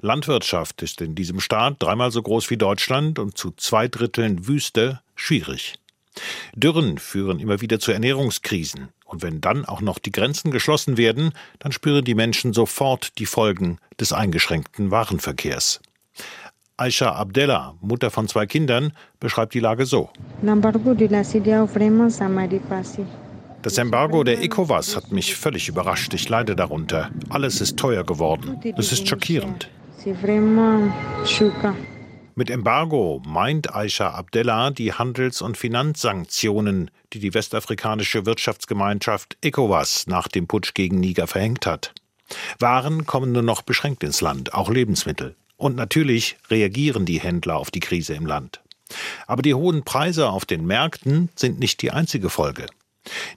Landwirtschaft 0.00 0.82
ist 0.82 1.00
in 1.00 1.14
diesem 1.14 1.40
Staat 1.40 1.76
dreimal 1.78 2.10
so 2.10 2.22
groß 2.22 2.50
wie 2.50 2.56
Deutschland 2.56 3.18
und 3.18 3.36
zu 3.36 3.52
zwei 3.52 3.88
Dritteln 3.88 4.46
Wüste 4.46 5.00
schwierig. 5.14 5.74
Dürren 6.54 6.98
führen 6.98 7.38
immer 7.38 7.60
wieder 7.60 7.78
zu 7.78 7.92
Ernährungskrisen. 7.92 8.88
Und 9.04 9.22
wenn 9.22 9.40
dann 9.40 9.64
auch 9.64 9.80
noch 9.80 9.98
die 9.98 10.12
Grenzen 10.12 10.50
geschlossen 10.50 10.96
werden, 10.96 11.32
dann 11.58 11.72
spüren 11.72 12.04
die 12.04 12.14
Menschen 12.14 12.52
sofort 12.52 13.18
die 13.18 13.26
Folgen 13.26 13.78
des 14.00 14.12
eingeschränkten 14.12 14.90
Warenverkehrs. 14.90 15.80
Aisha 16.78 17.12
Abdella, 17.12 17.74
Mutter 17.80 18.10
von 18.10 18.28
zwei 18.28 18.46
Kindern, 18.46 18.92
beschreibt 19.18 19.54
die 19.54 19.60
Lage 19.60 19.86
so. 19.86 20.10
Das 23.66 23.78
Embargo 23.78 24.22
der 24.22 24.44
ECOWAS 24.44 24.94
hat 24.94 25.10
mich 25.10 25.34
völlig 25.34 25.68
überrascht. 25.68 26.14
Ich 26.14 26.28
leide 26.28 26.54
darunter. 26.54 27.10
Alles 27.30 27.60
ist 27.60 27.76
teuer 27.76 28.04
geworden. 28.04 28.60
Es 28.78 28.92
ist 28.92 29.08
schockierend. 29.08 29.68
Mit 32.36 32.48
Embargo 32.48 33.20
meint 33.26 33.74
Aisha 33.74 34.10
Abdella 34.10 34.70
die 34.70 34.92
Handels- 34.92 35.42
und 35.42 35.56
Finanzsanktionen, 35.56 36.92
die 37.12 37.18
die 37.18 37.34
westafrikanische 37.34 38.24
Wirtschaftsgemeinschaft 38.24 39.36
ECOWAS 39.40 40.06
nach 40.06 40.28
dem 40.28 40.46
Putsch 40.46 40.72
gegen 40.72 41.00
Niger 41.00 41.26
verhängt 41.26 41.66
hat. 41.66 41.92
Waren 42.60 43.04
kommen 43.04 43.32
nur 43.32 43.42
noch 43.42 43.62
beschränkt 43.62 44.04
ins 44.04 44.20
Land, 44.20 44.54
auch 44.54 44.70
Lebensmittel. 44.70 45.34
Und 45.56 45.74
natürlich 45.74 46.36
reagieren 46.50 47.04
die 47.04 47.18
Händler 47.18 47.56
auf 47.56 47.72
die 47.72 47.80
Krise 47.80 48.14
im 48.14 48.26
Land. 48.26 48.60
Aber 49.26 49.42
die 49.42 49.54
hohen 49.54 49.82
Preise 49.82 50.28
auf 50.28 50.44
den 50.44 50.66
Märkten 50.66 51.30
sind 51.34 51.58
nicht 51.58 51.82
die 51.82 51.90
einzige 51.90 52.30
Folge. 52.30 52.66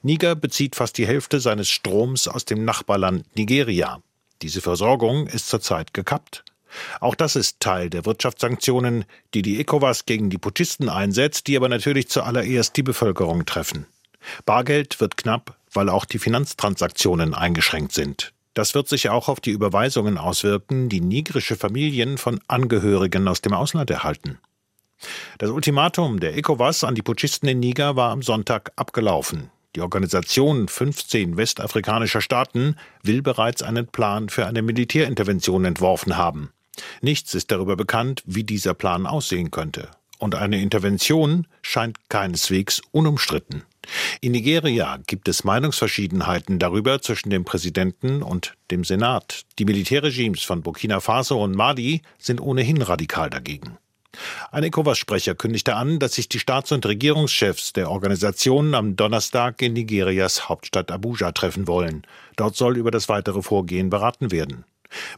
Niger 0.01 0.35
bezieht 0.35 0.75
fast 0.75 0.97
die 0.97 1.07
Hälfte 1.07 1.39
seines 1.39 1.69
Stroms 1.69 2.27
aus 2.27 2.45
dem 2.45 2.65
Nachbarland 2.65 3.25
Nigeria. 3.35 4.01
Diese 4.41 4.61
Versorgung 4.61 5.27
ist 5.27 5.49
zurzeit 5.49 5.93
gekappt. 5.93 6.43
Auch 6.99 7.15
das 7.15 7.35
ist 7.35 7.59
Teil 7.59 7.89
der 7.89 8.05
Wirtschaftssanktionen, 8.05 9.05
die 9.33 9.41
die 9.41 9.59
ECOWAS 9.59 10.05
gegen 10.05 10.29
die 10.29 10.37
Putschisten 10.37 10.87
einsetzt, 10.87 11.47
die 11.47 11.57
aber 11.57 11.67
natürlich 11.67 12.09
zuallererst 12.09 12.77
die 12.77 12.83
Bevölkerung 12.83 13.45
treffen. 13.45 13.85
Bargeld 14.45 14.99
wird 14.99 15.17
knapp, 15.17 15.57
weil 15.73 15.89
auch 15.89 16.05
die 16.05 16.19
Finanztransaktionen 16.19 17.33
eingeschränkt 17.33 17.93
sind. 17.93 18.33
Das 18.53 18.75
wird 18.75 18.87
sich 18.87 19.09
auch 19.09 19.29
auf 19.29 19.39
die 19.39 19.51
Überweisungen 19.51 20.17
auswirken, 20.17 20.89
die 20.89 21.01
nigrische 21.01 21.55
Familien 21.55 22.17
von 22.17 22.39
Angehörigen 22.47 23.27
aus 23.27 23.41
dem 23.41 23.53
Ausland 23.53 23.89
erhalten. 23.89 24.39
Das 25.37 25.49
Ultimatum 25.49 26.19
der 26.19 26.35
ECOWAS 26.35 26.83
an 26.83 26.95
die 26.95 27.01
Putschisten 27.01 27.47
in 27.47 27.59
Niger 27.59 27.95
war 27.95 28.11
am 28.11 28.21
Sonntag 28.21 28.73
abgelaufen. 28.75 29.49
Die 29.75 29.81
Organisation 29.81 30.67
15 30.67 31.37
westafrikanischer 31.37 32.21
Staaten 32.21 32.75
will 33.03 33.21
bereits 33.21 33.61
einen 33.61 33.87
Plan 33.87 34.29
für 34.29 34.47
eine 34.47 34.61
Militärintervention 34.61 35.65
entworfen 35.65 36.17
haben. 36.17 36.51
Nichts 37.01 37.33
ist 37.35 37.51
darüber 37.51 37.75
bekannt, 37.75 38.23
wie 38.25 38.43
dieser 38.43 38.73
Plan 38.73 39.05
aussehen 39.05 39.51
könnte. 39.51 39.89
Und 40.17 40.35
eine 40.35 40.61
Intervention 40.61 41.47
scheint 41.61 41.97
keineswegs 42.09 42.81
unumstritten. 42.91 43.63
In 44.21 44.33
Nigeria 44.33 44.97
gibt 45.07 45.27
es 45.27 45.43
Meinungsverschiedenheiten 45.43 46.59
darüber 46.59 47.01
zwischen 47.01 47.29
dem 47.29 47.45
Präsidenten 47.45 48.21
und 48.21 48.55
dem 48.71 48.83
Senat. 48.83 49.45
Die 49.59 49.65
Militärregimes 49.65 50.43
von 50.43 50.61
Burkina 50.61 50.99
Faso 50.99 51.41
und 51.41 51.55
Mali 51.55 52.01
sind 52.17 52.41
ohnehin 52.41 52.81
radikal 52.81 53.29
dagegen. 53.29 53.77
Ein 54.51 54.63
ECOWAS-Sprecher 54.63 55.35
kündigte 55.35 55.75
an, 55.75 55.99
dass 55.99 56.13
sich 56.13 56.27
die 56.29 56.39
Staats- 56.39 56.71
und 56.71 56.85
Regierungschefs 56.85 57.73
der 57.73 57.91
Organisation 57.91 58.73
am 58.73 58.95
Donnerstag 58.95 59.61
in 59.61 59.73
Nigerias 59.73 60.49
Hauptstadt 60.49 60.91
Abuja 60.91 61.31
treffen 61.31 61.67
wollen. 61.67 62.05
Dort 62.35 62.55
soll 62.55 62.77
über 62.77 62.91
das 62.91 63.09
weitere 63.09 63.41
Vorgehen 63.41 63.89
beraten 63.89 64.31
werden. 64.31 64.65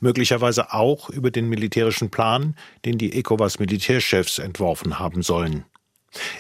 Möglicherweise 0.02 0.74
auch 0.74 1.10
über 1.10 1.32
den 1.32 1.48
militärischen 1.48 2.10
Plan, 2.10 2.56
den 2.84 2.98
die 2.98 3.14
ECOWAS-Militärchefs 3.14 4.40
entworfen 4.40 5.00
haben 5.00 5.24
sollen. 5.24 5.64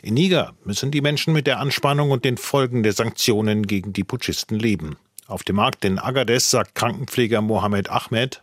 In 0.04 0.16
Niger 0.16 0.54
müssen 0.66 0.92
die 0.92 1.00
Menschen 1.00 1.34
mit 1.34 1.48
der 1.48 1.60
Anspannung 1.60 2.12
und 2.12 2.26
den 2.26 2.36
Folgen 2.36 2.84
der 2.84 2.92
Sanktionen 2.92 3.66
gegen 3.66 3.94
die 3.94 4.04
Putschisten 4.04 4.60
leben. 4.60 4.98
Auf 5.32 5.44
dem 5.44 5.56
Markt 5.56 5.86
in 5.86 5.98
Agadez 5.98 6.52
sagt 6.52 6.76
Krankenpfleger 6.76 7.42
Mohamed 7.42 7.90
Ahmed, 7.90 8.42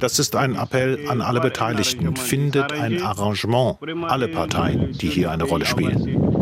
das 0.00 0.18
ist 0.18 0.34
ein 0.34 0.54
Appell 0.54 1.08
an 1.10 1.20
alle 1.20 1.40
Beteiligten. 1.40 2.16
Findet 2.16 2.72
ein 2.72 3.02
Arrangement. 3.02 3.76
Alle 4.04 4.28
Parteien, 4.28 4.92
die 4.92 5.08
hier 5.08 5.30
eine 5.30 5.44
Rolle 5.44 5.66
spielen. 5.66 6.32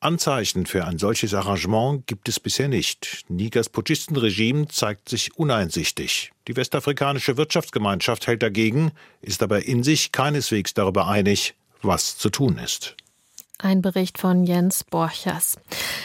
Anzeichen 0.00 0.66
für 0.66 0.84
ein 0.84 0.98
solches 0.98 1.32
Arrangement 1.32 2.06
gibt 2.06 2.28
es 2.28 2.38
bisher 2.38 2.68
nicht. 2.68 3.22
Nigers 3.28 3.70
Putschistenregime 3.70 4.68
zeigt 4.68 5.08
sich 5.08 5.38
uneinsichtig. 5.38 6.32
Die 6.48 6.56
westafrikanische 6.56 7.38
Wirtschaftsgemeinschaft 7.38 8.26
hält 8.26 8.42
dagegen, 8.42 8.92
ist 9.22 9.42
aber 9.42 9.64
in 9.64 9.82
sich 9.82 10.12
keineswegs 10.12 10.74
darüber 10.74 11.08
einig, 11.08 11.54
was 11.80 12.18
zu 12.18 12.28
tun 12.28 12.58
ist. 12.58 12.94
Ein 13.58 13.80
Bericht 13.80 14.18
von 14.18 14.44
Jens 14.44 14.84
Borchers. 14.84 15.56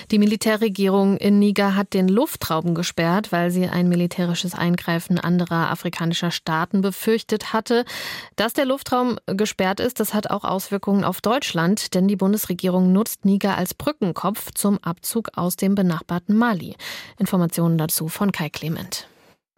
Die 0.10 0.20
Militärregierung 0.20 1.18
in 1.18 1.38
Niger 1.38 1.76
hat 1.76 1.94
den 1.94 2.08
Luftraum 2.08 2.76
gesperrt, 2.76 3.34
weil 3.34 3.52
sie 3.52 3.68
ein 3.68 3.90
militärisches 3.90 4.56
Eingreifen 4.56 5.20
anderer 5.20 5.70
afrikanischer 5.70 6.32
Staaten 6.32 6.80
befürchtet 6.80 7.52
hatte. 7.52 7.84
Dass 8.38 8.54
der 8.54 8.64
Luftraum 8.64 9.18
gesperrt 9.26 9.82
ist, 9.82 10.00
das 10.00 10.14
hat 10.14 10.30
auch 10.30 10.46
Auswirkungen 10.46 11.04
auf 11.04 11.20
Deutschland, 11.20 11.94
denn 11.94 12.08
die 12.08 12.16
Bundesregierung 12.16 12.94
nutzt 12.94 13.26
Niger 13.26 13.58
als 13.58 13.74
Brückenkopf 13.74 14.52
zum 14.54 14.78
Abzug 14.78 15.32
aus 15.36 15.58
dem 15.58 15.76
benachbarten 15.76 16.38
Mali. 16.38 16.78
Informationen 17.20 17.78
dazu 17.78 18.08
von 18.08 18.32
Kai 18.32 18.50
Clement. 18.50 19.08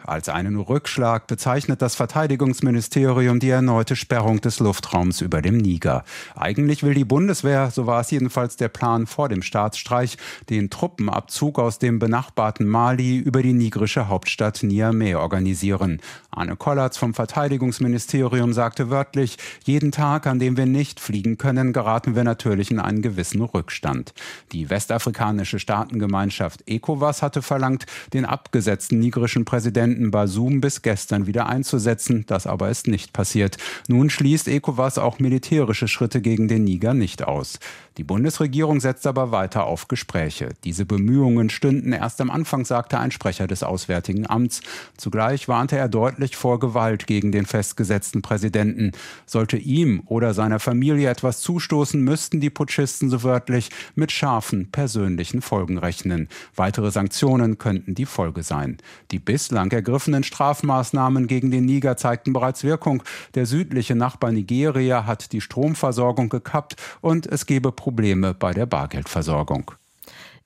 Als 0.05 0.27
einen 0.27 0.57
Rückschlag 0.59 1.27
bezeichnet 1.27 1.81
das 1.81 1.95
Verteidigungsministerium 1.95 3.39
die 3.39 3.49
erneute 3.49 3.95
Sperrung 3.95 4.41
des 4.41 4.59
Luftraums 4.59 5.21
über 5.21 5.41
dem 5.41 5.57
Niger. 5.57 6.03
Eigentlich 6.35 6.83
will 6.83 6.93
die 6.93 7.05
Bundeswehr, 7.05 7.71
so 7.71 7.87
war 7.87 8.01
es 8.01 8.11
jedenfalls 8.11 8.57
der 8.57 8.67
Plan 8.67 9.07
vor 9.07 9.29
dem 9.29 9.41
Staatsstreich, 9.41 10.17
den 10.49 10.69
Truppenabzug 10.69 11.57
aus 11.57 11.79
dem 11.79 11.99
benachbarten 11.99 12.67
Mali 12.67 13.17
über 13.17 13.41
die 13.41 13.53
nigrische 13.53 14.09
Hauptstadt 14.09 14.61
Niamey 14.61 15.15
organisieren. 15.15 16.01
Arne 16.31 16.57
Kollatz 16.57 16.97
vom 16.97 17.13
Verteidigungsministerium 17.13 18.51
sagte 18.51 18.89
wörtlich, 18.89 19.37
jeden 19.63 19.91
Tag, 19.91 20.27
an 20.27 20.39
dem 20.39 20.57
wir 20.57 20.65
nicht 20.65 20.99
fliegen 20.99 21.37
können, 21.37 21.71
geraten 21.71 22.15
wir 22.15 22.23
natürlich 22.23 22.71
in 22.71 22.79
einen 22.79 23.01
gewissen 23.01 23.41
Rückstand. 23.41 24.13
Die 24.51 24.69
westafrikanische 24.69 25.59
Staatengemeinschaft 25.59 26.63
ECOWAS 26.67 27.21
hatte 27.21 27.41
verlangt, 27.41 27.85
den 28.13 28.25
abgesetzten 28.25 28.99
nigrischen 28.99 29.45
Präsidenten 29.45 29.92
Präsidenten 29.93 30.11
Basum 30.11 30.59
bis 30.59 30.81
gestern 30.81 31.27
wieder 31.27 31.47
einzusetzen. 31.47 32.25
Das 32.27 32.47
aber 32.47 32.69
ist 32.69 32.87
nicht 32.87 33.13
passiert. 33.13 33.57
Nun 33.87 34.09
schließt 34.09 34.47
ECOWAS 34.47 34.97
auch 34.97 35.19
militärische 35.19 35.87
Schritte 35.87 36.21
gegen 36.21 36.47
den 36.47 36.63
Niger 36.63 36.93
nicht 36.95 37.23
aus. 37.23 37.59
Die 37.97 38.03
Bundesregierung 38.03 38.79
setzt 38.79 39.05
aber 39.05 39.31
weiter 39.31 39.65
auf 39.65 39.87
Gespräche. 39.87 40.49
Diese 40.63 40.83
Bemühungen 40.83 41.51
stünden 41.51 41.93
erst 41.93 42.21
am 42.21 42.31
Anfang, 42.31 42.65
sagte 42.65 42.97
ein 42.97 43.11
Sprecher 43.11 43.45
des 43.45 43.61
Auswärtigen 43.61 44.27
Amts. 44.27 44.61
Zugleich 44.97 45.47
warnte 45.47 45.77
er 45.77 45.89
deutlich 45.89 46.35
vor 46.35 46.59
Gewalt 46.59 47.05
gegen 47.05 47.31
den 47.31 47.45
festgesetzten 47.45 48.23
Präsidenten. 48.23 48.93
Sollte 49.27 49.57
ihm 49.57 50.01
oder 50.07 50.33
seiner 50.33 50.59
Familie 50.59 51.07
etwas 51.07 51.41
zustoßen, 51.41 52.01
müssten 52.01 52.39
die 52.39 52.49
Putschisten 52.49 53.11
so 53.11 53.21
wörtlich 53.21 53.69
mit 53.93 54.11
scharfen 54.11 54.71
persönlichen 54.71 55.43
Folgen 55.43 55.77
rechnen. 55.77 56.29
Weitere 56.55 56.89
Sanktionen 56.89 57.59
könnten 57.59 57.93
die 57.93 58.07
Folge 58.07 58.41
sein. 58.41 58.77
Die 59.11 59.19
bislang 59.19 59.69
ergriffenen 59.83 60.23
Strafmaßnahmen 60.23 61.27
gegen 61.27 61.51
den 61.51 61.65
Niger 61.65 61.97
zeigten 61.97 62.31
bereits 62.31 62.63
Wirkung. 62.63 63.03
Der 63.35 63.45
südliche 63.45 63.95
Nachbar 63.95 64.31
Nigeria 64.31 65.05
hat 65.05 65.33
die 65.33 65.41
Stromversorgung 65.41 66.29
gekappt 66.29 66.77
und 67.01 67.27
es 67.27 67.45
gebe 67.45 67.73
Probleme 67.73 68.33
bei 68.33 68.53
der 68.53 68.65
Bargeldversorgung. 68.65 69.71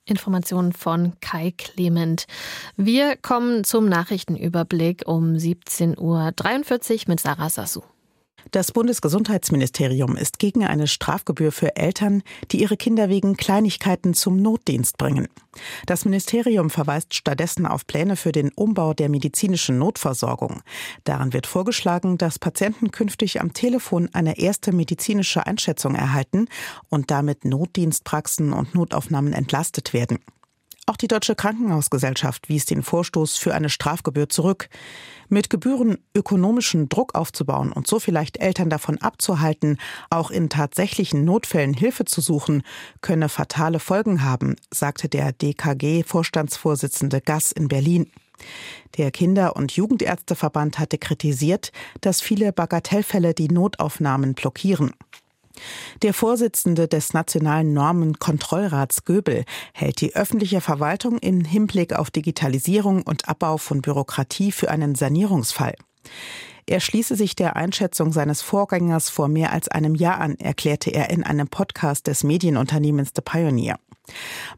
Informationen 0.04 0.72
von 0.72 1.12
Kai 1.20 1.52
Clement. 1.56 2.26
Wir 2.76 3.16
kommen 3.16 3.62
zum 3.62 3.88
Nachrichtenüberblick 3.88 5.02
um 5.06 5.34
17.43 5.34 5.98
Uhr 5.98 7.02
mit 7.06 7.20
Sarah 7.20 7.50
Sassou. 7.50 7.84
Das 8.50 8.72
Bundesgesundheitsministerium 8.72 10.16
ist 10.16 10.38
gegen 10.38 10.64
eine 10.64 10.86
Strafgebühr 10.86 11.52
für 11.52 11.76
Eltern, 11.76 12.22
die 12.50 12.62
ihre 12.62 12.76
Kinder 12.76 13.08
wegen 13.08 13.36
Kleinigkeiten 13.36 14.14
zum 14.14 14.40
Notdienst 14.40 14.96
bringen. 14.96 15.28
Das 15.86 16.04
Ministerium 16.04 16.70
verweist 16.70 17.14
stattdessen 17.14 17.66
auf 17.66 17.86
Pläne 17.86 18.16
für 18.16 18.32
den 18.32 18.50
Umbau 18.52 18.94
der 18.94 19.08
medizinischen 19.08 19.78
Notversorgung. 19.78 20.62
Daran 21.04 21.32
wird 21.32 21.46
vorgeschlagen, 21.46 22.16
dass 22.16 22.38
Patienten 22.38 22.90
künftig 22.90 23.40
am 23.40 23.52
Telefon 23.52 24.08
eine 24.12 24.38
erste 24.38 24.72
medizinische 24.72 25.46
Einschätzung 25.46 25.94
erhalten 25.94 26.46
und 26.88 27.10
damit 27.10 27.44
Notdienstpraxen 27.44 28.52
und 28.52 28.74
Notaufnahmen 28.74 29.32
entlastet 29.32 29.92
werden. 29.92 30.18
Auch 30.88 30.96
die 30.96 31.06
Deutsche 31.06 31.34
Krankenhausgesellschaft 31.34 32.48
wies 32.48 32.64
den 32.64 32.82
Vorstoß 32.82 33.36
für 33.36 33.54
eine 33.54 33.68
Strafgebühr 33.68 34.30
zurück. 34.30 34.70
Mit 35.28 35.50
Gebühren 35.50 35.98
ökonomischen 36.16 36.88
Druck 36.88 37.14
aufzubauen 37.14 37.72
und 37.72 37.86
so 37.86 38.00
vielleicht 38.00 38.38
Eltern 38.38 38.70
davon 38.70 38.96
abzuhalten, 38.96 39.76
auch 40.08 40.30
in 40.30 40.48
tatsächlichen 40.48 41.26
Notfällen 41.26 41.74
Hilfe 41.74 42.06
zu 42.06 42.22
suchen, 42.22 42.62
könne 43.02 43.28
fatale 43.28 43.80
Folgen 43.80 44.22
haben, 44.24 44.56
sagte 44.72 45.10
der 45.10 45.32
DKG-Vorstandsvorsitzende 45.32 47.20
Gass 47.20 47.52
in 47.52 47.68
Berlin. 47.68 48.10
Der 48.96 49.10
Kinder- 49.10 49.56
und 49.56 49.72
Jugendärzteverband 49.72 50.78
hatte 50.78 50.96
kritisiert, 50.96 51.70
dass 52.00 52.22
viele 52.22 52.50
Bagatellfälle 52.50 53.34
die 53.34 53.48
Notaufnahmen 53.48 54.32
blockieren. 54.32 54.92
Der 56.02 56.14
Vorsitzende 56.14 56.88
des 56.88 57.14
Nationalen 57.14 57.72
Normenkontrollrats 57.72 59.04
Göbel 59.04 59.44
hält 59.72 60.00
die 60.00 60.14
öffentliche 60.14 60.60
Verwaltung 60.60 61.18
im 61.18 61.44
Hinblick 61.44 61.94
auf 61.94 62.10
Digitalisierung 62.10 63.02
und 63.02 63.28
Abbau 63.28 63.56
von 63.56 63.82
Bürokratie 63.82 64.52
für 64.52 64.70
einen 64.70 64.94
Sanierungsfall. 64.94 65.74
Er 66.68 66.80
schließe 66.80 67.16
sich 67.16 67.34
der 67.34 67.56
Einschätzung 67.56 68.12
seines 68.12 68.42
Vorgängers 68.42 69.08
vor 69.08 69.28
mehr 69.28 69.52
als 69.52 69.68
einem 69.68 69.94
Jahr 69.94 70.20
an, 70.20 70.34
erklärte 70.34 70.90
er 70.90 71.08
in 71.08 71.24
einem 71.24 71.48
Podcast 71.48 72.06
des 72.06 72.24
Medienunternehmens 72.24 73.12
The 73.16 73.22
Pioneer. 73.22 73.78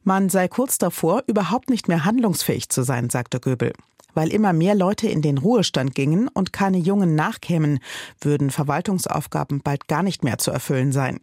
Man 0.02 0.28
sei 0.28 0.48
kurz 0.48 0.76
davor, 0.78 1.22
überhaupt 1.28 1.70
nicht 1.70 1.86
mehr 1.86 2.04
handlungsfähig 2.04 2.68
zu 2.68 2.82
sein, 2.82 3.10
sagte 3.10 3.38
Göbel. 3.38 3.72
Weil 4.12 4.32
immer 4.32 4.52
mehr 4.52 4.74
Leute 4.74 5.06
in 5.06 5.22
den 5.22 5.38
Ruhestand 5.38 5.94
gingen 5.94 6.26
und 6.26 6.52
keine 6.52 6.78
Jungen 6.78 7.14
nachkämen, 7.14 7.78
würden 8.20 8.50
Verwaltungsaufgaben 8.50 9.60
bald 9.62 9.86
gar 9.86 10.02
nicht 10.02 10.24
mehr 10.24 10.38
zu 10.38 10.50
erfüllen 10.50 10.90
sein. 10.90 11.20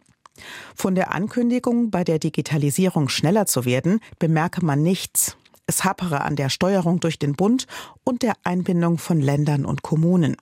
Von 0.74 0.94
der 0.94 1.12
Ankündigung, 1.12 1.90
bei 1.90 2.02
der 2.02 2.18
Digitalisierung 2.18 3.10
schneller 3.10 3.44
zu 3.44 3.66
werden, 3.66 4.00
bemerke 4.18 4.64
man 4.64 4.82
nichts. 4.82 5.36
Es 5.66 5.84
hapere 5.84 6.22
an 6.22 6.34
der 6.34 6.48
Steuerung 6.48 6.98
durch 6.98 7.18
den 7.18 7.34
Bund 7.34 7.66
und 8.04 8.22
der 8.22 8.32
Einbindung 8.42 8.96
von 8.96 9.20
Ländern 9.20 9.66
und 9.66 9.82
Kommunen. 9.82 10.38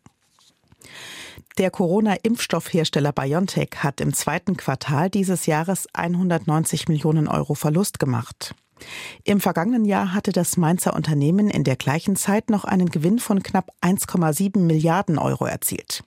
Der 1.58 1.70
Corona-Impfstoffhersteller 1.70 3.12
BioNTech 3.12 3.70
hat 3.78 4.00
im 4.00 4.12
zweiten 4.12 4.56
Quartal 4.56 5.10
dieses 5.10 5.46
Jahres 5.46 5.86
190 5.92 6.88
Millionen 6.88 7.28
Euro 7.28 7.54
Verlust 7.54 7.98
gemacht. 7.98 8.54
Im 9.24 9.40
vergangenen 9.40 9.84
Jahr 9.84 10.12
hatte 10.12 10.32
das 10.32 10.56
Mainzer 10.56 10.94
Unternehmen 10.94 11.48
in 11.48 11.64
der 11.64 11.76
gleichen 11.76 12.14
Zeit 12.14 12.50
noch 12.50 12.64
einen 12.64 12.90
Gewinn 12.90 13.18
von 13.18 13.42
knapp 13.42 13.70
1,7 13.80 14.58
Milliarden 14.58 15.18
Euro 15.18 15.46
erzielt. 15.46 16.04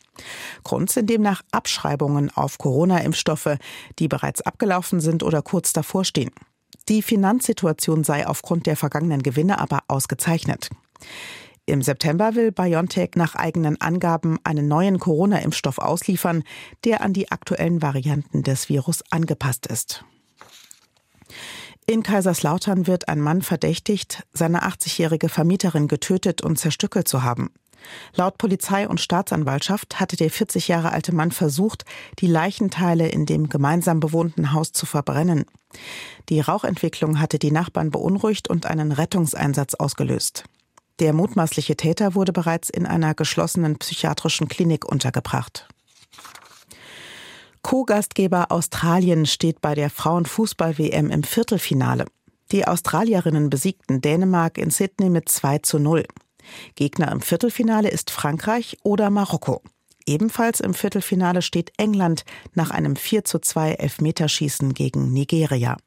Grund 0.63 0.91
sind 0.91 1.09
demnach 1.09 1.41
Abschreibungen 1.51 2.29
auf 2.35 2.57
Corona-Impfstoffe, 2.57 3.57
die 3.97 4.07
bereits 4.07 4.41
abgelaufen 4.41 4.99
sind 4.99 5.23
oder 5.23 5.41
kurz 5.41 5.73
davor 5.73 6.05
stehen. 6.05 6.31
Die 6.89 7.01
Finanzsituation 7.01 8.03
sei 8.03 8.27
aufgrund 8.27 8.65
der 8.65 8.75
vergangenen 8.75 9.23
Gewinne 9.23 9.59
aber 9.59 9.79
ausgezeichnet. 9.87 10.69
Im 11.69 11.83
September 11.83 12.33
will 12.33 12.51
BioNTech 12.51 13.11
nach 13.15 13.35
eigenen 13.35 13.79
Angaben 13.79 14.39
einen 14.43 14.67
neuen 14.67 14.97
Corona-Impfstoff 14.97 15.77
ausliefern, 15.77 16.43
der 16.83 17.01
an 17.01 17.13
die 17.13 17.31
aktuellen 17.31 17.83
Varianten 17.83 18.41
des 18.41 18.69
Virus 18.69 19.03
angepasst 19.11 19.67
ist. 19.67 20.03
In 21.85 22.01
Kaiserslautern 22.01 22.87
wird 22.87 23.07
ein 23.07 23.21
Mann 23.21 23.43
verdächtigt, 23.43 24.23
seine 24.33 24.63
80-jährige 24.63 25.29
Vermieterin 25.29 25.87
getötet 25.87 26.41
und 26.41 26.57
zerstückelt 26.57 27.07
zu 27.07 27.21
haben. 27.21 27.51
Laut 28.15 28.39
Polizei 28.39 28.87
und 28.87 28.99
Staatsanwaltschaft 28.99 29.99
hatte 29.99 30.17
der 30.17 30.31
40 30.31 30.67
Jahre 30.67 30.91
alte 30.91 31.13
Mann 31.13 31.31
versucht, 31.31 31.85
die 32.19 32.27
Leichenteile 32.27 33.07
in 33.07 33.27
dem 33.27 33.47
gemeinsam 33.47 33.99
bewohnten 33.99 34.53
Haus 34.53 34.71
zu 34.71 34.87
verbrennen. 34.87 35.45
Die 36.29 36.39
Rauchentwicklung 36.39 37.19
hatte 37.19 37.37
die 37.37 37.51
Nachbarn 37.51 37.91
beunruhigt 37.91 38.49
und 38.49 38.65
einen 38.65 38.91
Rettungseinsatz 38.91 39.75
ausgelöst. 39.75 40.45
Der 40.99 41.13
mutmaßliche 41.13 41.77
Täter 41.77 42.13
wurde 42.13 42.33
bereits 42.33 42.69
in 42.69 42.85
einer 42.85 43.13
geschlossenen 43.13 43.77
psychiatrischen 43.77 44.49
Klinik 44.49 44.85
untergebracht. 44.85 45.67
Co-Gastgeber 47.61 48.51
Australien 48.51 49.25
steht 49.25 49.61
bei 49.61 49.75
der 49.75 49.89
Frauenfußball-WM 49.89 51.09
im 51.09 51.23
Viertelfinale. 51.23 52.05
Die 52.51 52.67
Australierinnen 52.67 53.49
besiegten 53.49 54.01
Dänemark 54.01 54.57
in 54.57 54.71
Sydney 54.71 55.09
mit 55.09 55.29
2 55.29 55.59
zu 55.59 55.79
0. 55.79 56.05
Gegner 56.75 57.11
im 57.11 57.21
Viertelfinale 57.21 57.89
ist 57.89 58.11
Frankreich 58.11 58.77
oder 58.83 59.09
Marokko. 59.09 59.61
Ebenfalls 60.05 60.59
im 60.59 60.73
Viertelfinale 60.73 61.41
steht 61.41 61.71
England 61.77 62.25
nach 62.55 62.71
einem 62.71 62.95
4 62.95 63.23
zu 63.25 63.39
2 63.39 63.73
Elfmeterschießen 63.73 64.73
gegen 64.73 65.13
Nigeria. 65.13 65.77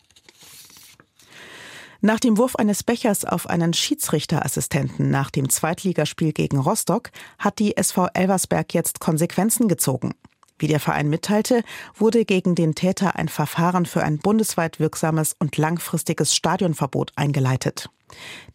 Nach 2.04 2.18
dem 2.18 2.36
Wurf 2.36 2.56
eines 2.56 2.82
Bechers 2.82 3.24
auf 3.24 3.48
einen 3.48 3.72
Schiedsrichterassistenten 3.72 5.08
nach 5.08 5.30
dem 5.30 5.48
Zweitligaspiel 5.48 6.32
gegen 6.32 6.58
Rostock 6.58 7.12
hat 7.38 7.60
die 7.60 7.76
SV 7.76 8.08
Elversberg 8.12 8.74
jetzt 8.74 8.98
Konsequenzen 8.98 9.68
gezogen. 9.68 10.10
Wie 10.58 10.66
der 10.66 10.80
Verein 10.80 11.08
mitteilte, 11.08 11.62
wurde 11.94 12.24
gegen 12.24 12.56
den 12.56 12.74
Täter 12.74 13.14
ein 13.14 13.28
Verfahren 13.28 13.86
für 13.86 14.02
ein 14.02 14.18
bundesweit 14.18 14.80
wirksames 14.80 15.36
und 15.38 15.56
langfristiges 15.56 16.34
Stadionverbot 16.34 17.12
eingeleitet. 17.14 17.88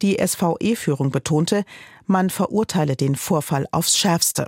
Die 0.02 0.18
SVE-Führung 0.22 1.12
betonte, 1.12 1.64
man 2.06 2.30
verurteile 2.30 2.98
den 2.98 3.16
Vorfall 3.16 3.66
aufs 3.72 3.98
Schärfste. 3.98 4.48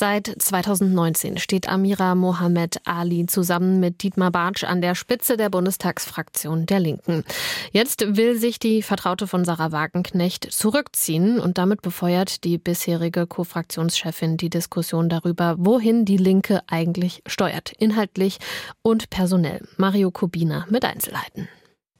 Seit 0.00 0.34
2019 0.38 1.36
steht 1.36 1.68
Amira 1.68 2.14
Mohamed 2.14 2.80
Ali 2.86 3.26
zusammen 3.26 3.80
mit 3.80 4.02
Dietmar 4.02 4.30
Bartsch 4.30 4.64
an 4.64 4.80
der 4.80 4.94
Spitze 4.94 5.36
der 5.36 5.50
Bundestagsfraktion 5.50 6.64
der 6.64 6.80
Linken. 6.80 7.22
Jetzt 7.70 8.16
will 8.16 8.38
sich 8.38 8.58
die 8.58 8.80
Vertraute 8.80 9.26
von 9.26 9.44
Sarah 9.44 9.72
Wagenknecht 9.72 10.50
zurückziehen 10.50 11.38
und 11.38 11.58
damit 11.58 11.82
befeuert 11.82 12.44
die 12.44 12.56
bisherige 12.56 13.26
Co-Fraktionschefin 13.26 14.38
die 14.38 14.48
Diskussion 14.48 15.10
darüber, 15.10 15.56
wohin 15.58 16.06
die 16.06 16.16
Linke 16.16 16.62
eigentlich 16.66 17.22
steuert, 17.26 17.70
inhaltlich 17.72 18.38
und 18.80 19.10
personell. 19.10 19.68
Mario 19.76 20.10
Kubina 20.10 20.64
mit 20.70 20.86
Einzelheiten. 20.86 21.46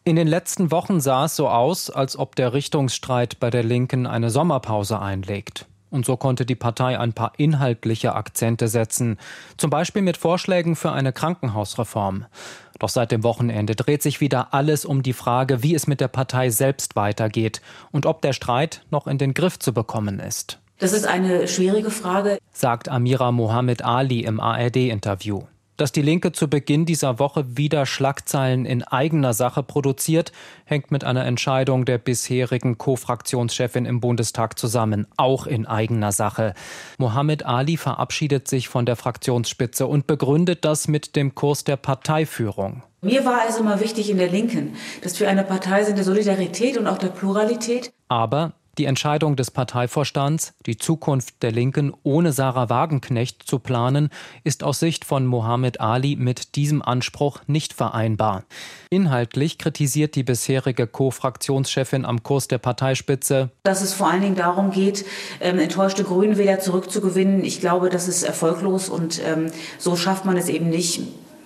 In 0.05 0.17
den 0.17 0.27
letzten 0.27 0.71
Wochen 0.71 1.01
sah 1.03 1.27
es 1.27 1.37
so 1.37 1.51
aus, 1.51 1.91
als 1.91 2.19
ob 2.19 2.35
der 2.35 2.55
Richtungsstreit 2.55 3.39
bei 3.41 3.51
der 3.51 3.63
Linken 3.63 4.07
eine 4.07 4.31
Sommerpause 4.31 4.99
einlegt. 4.99 5.67
Und 5.91 6.07
so 6.07 6.17
konnte 6.17 6.47
die 6.47 6.55
Partei 6.55 6.99
ein 6.99 7.13
paar 7.13 7.33
inhaltliche 7.37 8.15
Akzente 8.15 8.69
setzen, 8.69 9.19
zum 9.57 9.71
Beispiel 9.71 10.03
mit 10.03 10.17
Vorschlägen 10.17 10.77
für 10.77 10.93
eine 10.93 11.13
Krankenhausreform. 11.13 12.27
Doch 12.79 12.89
seit 12.89 13.13
dem 13.13 13.23
Wochenende 13.25 13.77
dreht 13.77 14.03
sich 14.03 14.21
wieder 14.21 14.55
alles 14.55 14.85
um 14.85 15.03
die 15.03 15.13
Frage, 15.13 15.63
wie 15.63 15.75
es 15.75 15.87
mit 15.87 16.01
der 16.01 16.09
Partei 16.09 16.51
selbst 16.51 16.97
weitergeht 16.97 17.61
und 17.91 18.07
ob 18.07 18.23
der 18.23 18.33
Streit 18.33 18.83
noch 18.91 19.07
in 19.07 19.19
den 19.19 19.35
Griff 19.35 19.59
zu 19.59 19.75
bekommen 19.75 20.19
ist. 20.19 20.59
Das 20.79 20.95
ist 20.95 21.07
eine 21.07 21.47
schwierige 21.47 21.91
Frage, 21.91 22.39
sagt 22.53 22.89
Amira 22.89 23.33
Mohammed 23.33 23.85
Ali 23.85 24.21
im 24.21 24.41
ARD-Interview. 24.41 25.43
Dass 25.81 25.93
die 25.93 26.03
Linke 26.03 26.33
zu 26.33 26.49
Beginn 26.49 26.85
dieser 26.85 27.19
Woche 27.19 27.57
wieder 27.57 27.87
Schlagzeilen 27.87 28.67
in 28.67 28.83
eigener 28.83 29.33
Sache 29.33 29.63
produziert, 29.63 30.31
hängt 30.67 30.91
mit 30.91 31.05
einer 31.05 31.25
Entscheidung 31.25 31.87
der 31.87 31.97
bisherigen 31.97 32.77
Co-Fraktionschefin 32.77 33.87
im 33.87 33.99
Bundestag 33.99 34.59
zusammen, 34.59 35.07
auch 35.17 35.47
in 35.47 35.65
eigener 35.65 36.13
Sache. 36.13 36.53
Mohammed 36.99 37.47
Ali 37.47 37.79
verabschiedet 37.79 38.47
sich 38.47 38.69
von 38.69 38.85
der 38.85 38.97
Fraktionsspitze 38.97 39.87
und 39.87 40.07
begründet 40.07 40.67
das 40.67 40.87
mit 40.87 41.17
dem 41.17 41.35
Kurs 41.35 41.65
der 41.65 41.79
Parteiführung. 41.79 42.83
Mir 43.01 43.25
war 43.25 43.49
es 43.49 43.57
immer 43.57 43.81
wichtig 43.81 44.11
in 44.11 44.19
der 44.19 44.29
Linken, 44.29 44.77
dass 45.03 45.19
wir 45.19 45.31
eine 45.31 45.45
Partei 45.45 45.85
sind 45.85 45.97
der 45.97 46.05
Solidarität 46.05 46.77
und 46.77 46.89
auch 46.89 46.99
der 46.99 47.09
Pluralität. 47.09 47.91
Aber 48.09 48.53
die 48.81 48.87
Entscheidung 48.87 49.37
des 49.37 49.51
Parteivorstands, 49.51 50.55
die 50.65 50.79
Zukunft 50.79 51.43
der 51.43 51.53
Linken 51.53 51.93
ohne 52.03 52.33
Sarah 52.33 52.71
Wagenknecht 52.71 53.43
zu 53.47 53.59
planen, 53.59 54.09
ist 54.43 54.65
aus 54.65 54.81
Sicht 54.81 55.05
von 55.05 55.27
Mohammed 55.27 55.83
Ali 55.83 56.17
mit 56.17 56.57
diesem 56.57 56.81
Anspruch 56.81 57.41
nicht 57.47 57.75
vereinbar. 57.75 58.45
Inhaltlich 58.89 59.59
kritisiert 59.59 60.15
die 60.15 60.23
bisherige 60.23 60.87
Co-Fraktionschefin 60.87 62.07
am 62.07 62.23
Kurs 62.23 62.49
der 62.49 62.57
Parteispitze, 62.57 63.51
dass 63.65 63.83
es 63.83 63.93
vor 63.93 64.11
allen 64.11 64.23
Dingen 64.23 64.37
darum 64.37 64.71
geht, 64.71 65.05
ähm, 65.43 65.59
enttäuschte 65.59 66.03
Grünenwähler 66.03 66.61
zurückzugewinnen. 66.61 67.45
Ich 67.45 67.61
glaube, 67.61 67.91
das 67.91 68.09
ist 68.09 68.23
erfolglos 68.23 68.89
und 68.89 69.21
ähm, 69.23 69.51
so 69.77 69.95
schafft 69.95 70.25
man 70.25 70.39
es 70.39 70.49
eben 70.49 70.71
nicht 70.71 71.03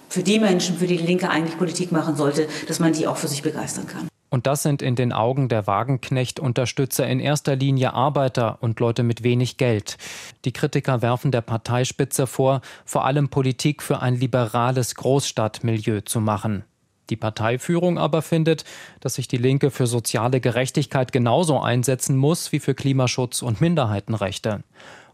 für 0.08 0.22
die 0.22 0.38
Menschen, 0.38 0.76
für 0.76 0.86
die 0.86 0.98
die 0.98 1.06
Linke 1.06 1.28
eigentlich 1.30 1.58
Politik 1.58 1.90
machen 1.90 2.14
sollte, 2.14 2.46
dass 2.68 2.78
man 2.78 2.92
die 2.92 3.08
auch 3.08 3.16
für 3.16 3.26
sich 3.26 3.42
begeistern 3.42 3.88
kann. 3.88 4.06
Und 4.34 4.48
das 4.48 4.64
sind 4.64 4.82
in 4.82 4.96
den 4.96 5.12
Augen 5.12 5.48
der 5.48 5.68
Wagenknecht-Unterstützer 5.68 7.06
in 7.06 7.20
erster 7.20 7.54
Linie 7.54 7.92
Arbeiter 7.92 8.58
und 8.62 8.80
Leute 8.80 9.04
mit 9.04 9.22
wenig 9.22 9.58
Geld. 9.58 9.96
Die 10.44 10.50
Kritiker 10.50 11.02
werfen 11.02 11.30
der 11.30 11.40
Parteispitze 11.40 12.26
vor, 12.26 12.60
vor 12.84 13.04
allem 13.04 13.28
Politik 13.28 13.80
für 13.80 14.02
ein 14.02 14.16
liberales 14.16 14.96
Großstadtmilieu 14.96 16.00
zu 16.00 16.18
machen. 16.18 16.64
Die 17.10 17.16
Parteiführung 17.16 17.96
aber 17.96 18.22
findet, 18.22 18.64
dass 18.98 19.14
sich 19.14 19.28
die 19.28 19.36
Linke 19.36 19.70
für 19.70 19.86
soziale 19.86 20.40
Gerechtigkeit 20.40 21.12
genauso 21.12 21.60
einsetzen 21.60 22.16
muss 22.16 22.50
wie 22.50 22.58
für 22.58 22.74
Klimaschutz 22.74 23.40
und 23.40 23.60
Minderheitenrechte. 23.60 24.64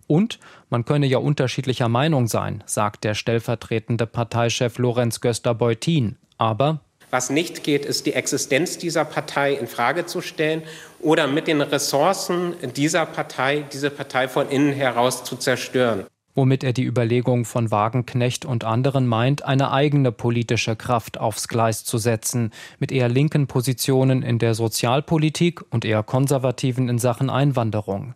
Und 0.07 0.39
man 0.71 0.87
könne 0.87 1.05
ja 1.05 1.19
unterschiedlicher 1.19 1.91
Meinung 1.91 2.27
sein, 2.27 2.65
sagt 2.65 3.05
der 3.05 3.13
stellvertretende 3.13 4.07
Parteichef 4.07 4.79
Lorenz 4.79 5.21
Göster-Beutin. 5.21 6.17
Aber 6.39 6.81
was 7.11 7.31
nicht 7.31 7.65
geht, 7.65 7.85
ist 7.85 8.07
die 8.07 8.15
Existenz 8.15 8.79
dieser 8.79 9.05
Partei 9.05 9.55
in 9.55 9.67
Frage 9.67 10.07
zu 10.07 10.21
stellen 10.21 10.63
oder 11.01 11.27
mit 11.27 11.47
den 11.47 11.61
Ressourcen 11.61 12.55
dieser 12.77 13.07
Partei 13.07 13.65
diese 13.73 13.91
Partei 13.91 14.29
von 14.29 14.49
innen 14.49 14.73
heraus 14.73 15.25
zu 15.25 15.37
zerstören. 15.37 16.07
Womit 16.37 16.63
er 16.63 16.73
die 16.73 16.85
Überlegung 16.85 17.45
von 17.45 17.73
Wagenknecht 17.73 18.45
und 18.45 18.65
anderen 18.65 19.07
meint, 19.07 19.45
eine 19.45 19.73
eigene 19.73 20.13
politische 20.13 20.77
Kraft 20.77 21.19
aufs 21.19 21.49
Gleis 21.49 21.85
zu 21.85 21.99
setzen, 21.99 22.51
mit 22.79 22.93
eher 22.93 23.09
linken 23.09 23.49
Positionen 23.49 24.23
in 24.23 24.39
der 24.39 24.55
Sozialpolitik 24.55 25.61
und 25.71 25.85
eher 25.85 26.05
konservativen 26.05 26.89
in 26.89 26.99
Sachen 26.99 27.31
Einwanderung. 27.31 28.15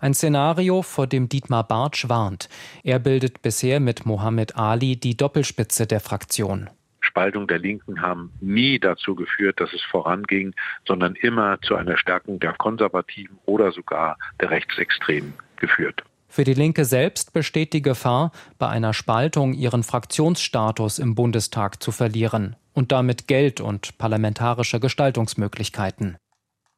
Ein 0.00 0.14
Szenario, 0.14 0.80
vor 0.80 1.06
dem 1.06 1.28
Dietmar 1.28 1.64
Bartsch 1.68 2.08
warnt. 2.08 2.48
Er 2.82 2.98
bildet 2.98 3.42
bisher 3.42 3.78
mit 3.78 4.06
Mohammed 4.06 4.56
Ali 4.56 4.96
die 4.96 5.16
Doppelspitze 5.16 5.86
der 5.86 6.00
Fraktion. 6.00 6.70
Spaltung 7.10 7.48
der 7.48 7.58
Linken 7.58 8.00
haben 8.00 8.32
nie 8.40 8.78
dazu 8.78 9.14
geführt, 9.16 9.60
dass 9.60 9.72
es 9.72 9.82
voranging, 9.82 10.54
sondern 10.86 11.16
immer 11.16 11.60
zu 11.60 11.74
einer 11.74 11.96
Stärkung 11.96 12.38
der 12.38 12.52
Konservativen 12.52 13.38
oder 13.46 13.72
sogar 13.72 14.16
der 14.40 14.50
Rechtsextremen 14.50 15.34
geführt. 15.56 16.04
Für 16.28 16.44
die 16.44 16.54
Linke 16.54 16.84
selbst 16.84 17.32
besteht 17.32 17.72
die 17.72 17.82
Gefahr, 17.82 18.30
bei 18.58 18.68
einer 18.68 18.94
Spaltung 18.94 19.52
ihren 19.52 19.82
Fraktionsstatus 19.82 21.00
im 21.00 21.16
Bundestag 21.16 21.82
zu 21.82 21.90
verlieren 21.90 22.54
und 22.72 22.92
damit 22.92 23.26
Geld 23.26 23.60
und 23.60 23.98
parlamentarische 23.98 24.78
Gestaltungsmöglichkeiten. 24.78 26.16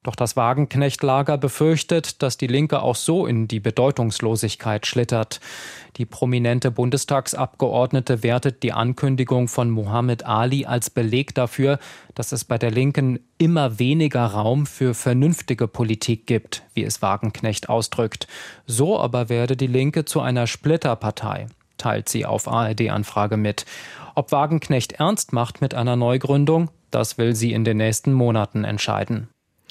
Doch 0.05 0.17
das 0.17 0.35
Wagenknecht-Lager 0.35 1.39
befürchtet, 1.39 2.23
dass 2.23 2.37
die 2.37 2.49
Linke 2.49 2.83
auch 2.83 2.97
so 2.97 3.25
in 3.25 3.47
die 3.47 3.61
Bedeutungslosigkeit 3.61 4.85
schlittert. 4.85 5.41
Die 5.97 6.07
prominente 6.07 6.73
Bundestagsabgeordnete 6.73 8.25
wertet 8.25 8.65
die 8.65 8.73
Ankündigung 8.73 9.47
von 9.47 9.71
Mohammed 9.71 10.27
Ali 10.27 10.67
als 10.67 10.91
Beleg 10.91 11.37
dafür, 11.37 11.79
dass 12.17 12.33
es 12.33 12.45
bei 12.45 12.59
der 12.59 12.73
Linken 12.73 13.21
immer 13.39 13.79
weniger 13.79 14.27
Raum 14.27 14.67
für 14.67 14.95
vernünftige 14.95 15.69
Politik 15.69 16.27
gibt, 16.27 16.65
wie 16.75 16.83
es 16.83 17.01
Wagenknecht 17.01 17.69
ausdrückt. 17.69 18.27
So 18.67 18.99
aber 18.99 19.29
werde 19.29 19.57
die 19.57 19.69
Linke 19.69 20.05
zu 20.05 20.21
einer 20.21 20.49
Splitterpartei, 20.49 21.47
teilt 21.79 22.09
sie 22.09 22.27
auf 22.27 22.49
ARD-Anfrage 22.49 23.37
mit. 23.37 23.67
Ob 24.17 24.33
Wagenknecht 24.33 24.95
ernst 24.95 25.33
macht 25.33 25.61
mit 25.61 25.75
einer 25.75 25.95
Neugründung, 25.95 26.71
das 26.91 27.19
will 27.19 27.37
sie 27.37 27.53
in 27.53 27.63
den 27.63 27.77
nächsten 27.77 28.13
Monaten 28.13 28.65
entscheiden. 28.65 29.29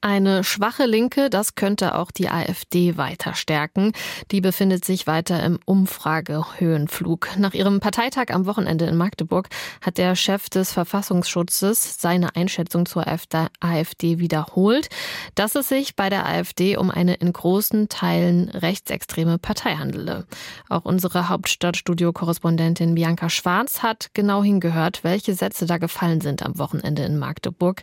Eine 0.00 0.44
schwache 0.44 0.86
Linke, 0.86 1.28
das 1.28 1.56
könnte 1.56 1.96
auch 1.96 2.12
die 2.12 2.28
AfD 2.28 2.96
weiter 2.96 3.34
stärken. 3.34 3.90
Die 4.30 4.40
befindet 4.40 4.84
sich 4.84 5.08
weiter 5.08 5.42
im 5.42 5.58
Umfragehöhenflug. 5.64 7.30
Nach 7.36 7.52
ihrem 7.52 7.80
Parteitag 7.80 8.26
am 8.28 8.46
Wochenende 8.46 8.84
in 8.84 8.96
Magdeburg 8.96 9.48
hat 9.80 9.98
der 9.98 10.14
Chef 10.14 10.50
des 10.50 10.72
Verfassungsschutzes 10.72 12.00
seine 12.00 12.36
Einschätzung 12.36 12.86
zur 12.86 13.06
AfD 13.08 14.20
wiederholt, 14.20 14.88
dass 15.34 15.56
es 15.56 15.68
sich 15.68 15.96
bei 15.96 16.08
der 16.10 16.26
AfD 16.26 16.76
um 16.76 16.92
eine 16.92 17.14
in 17.14 17.32
großen 17.32 17.88
Teilen 17.88 18.50
rechtsextreme 18.50 19.38
Partei 19.38 19.78
handele. 19.78 20.28
Auch 20.68 20.84
unsere 20.84 21.28
Hauptstadtstudio-Korrespondentin 21.28 22.94
Bianca 22.94 23.28
Schwarz 23.28 23.82
hat 23.82 24.10
genau 24.14 24.44
hingehört, 24.44 25.02
welche 25.02 25.34
Sätze 25.34 25.66
da 25.66 25.78
gefallen 25.78 26.20
sind 26.20 26.44
am 26.44 26.56
Wochenende 26.56 27.02
in 27.02 27.18
Magdeburg. 27.18 27.82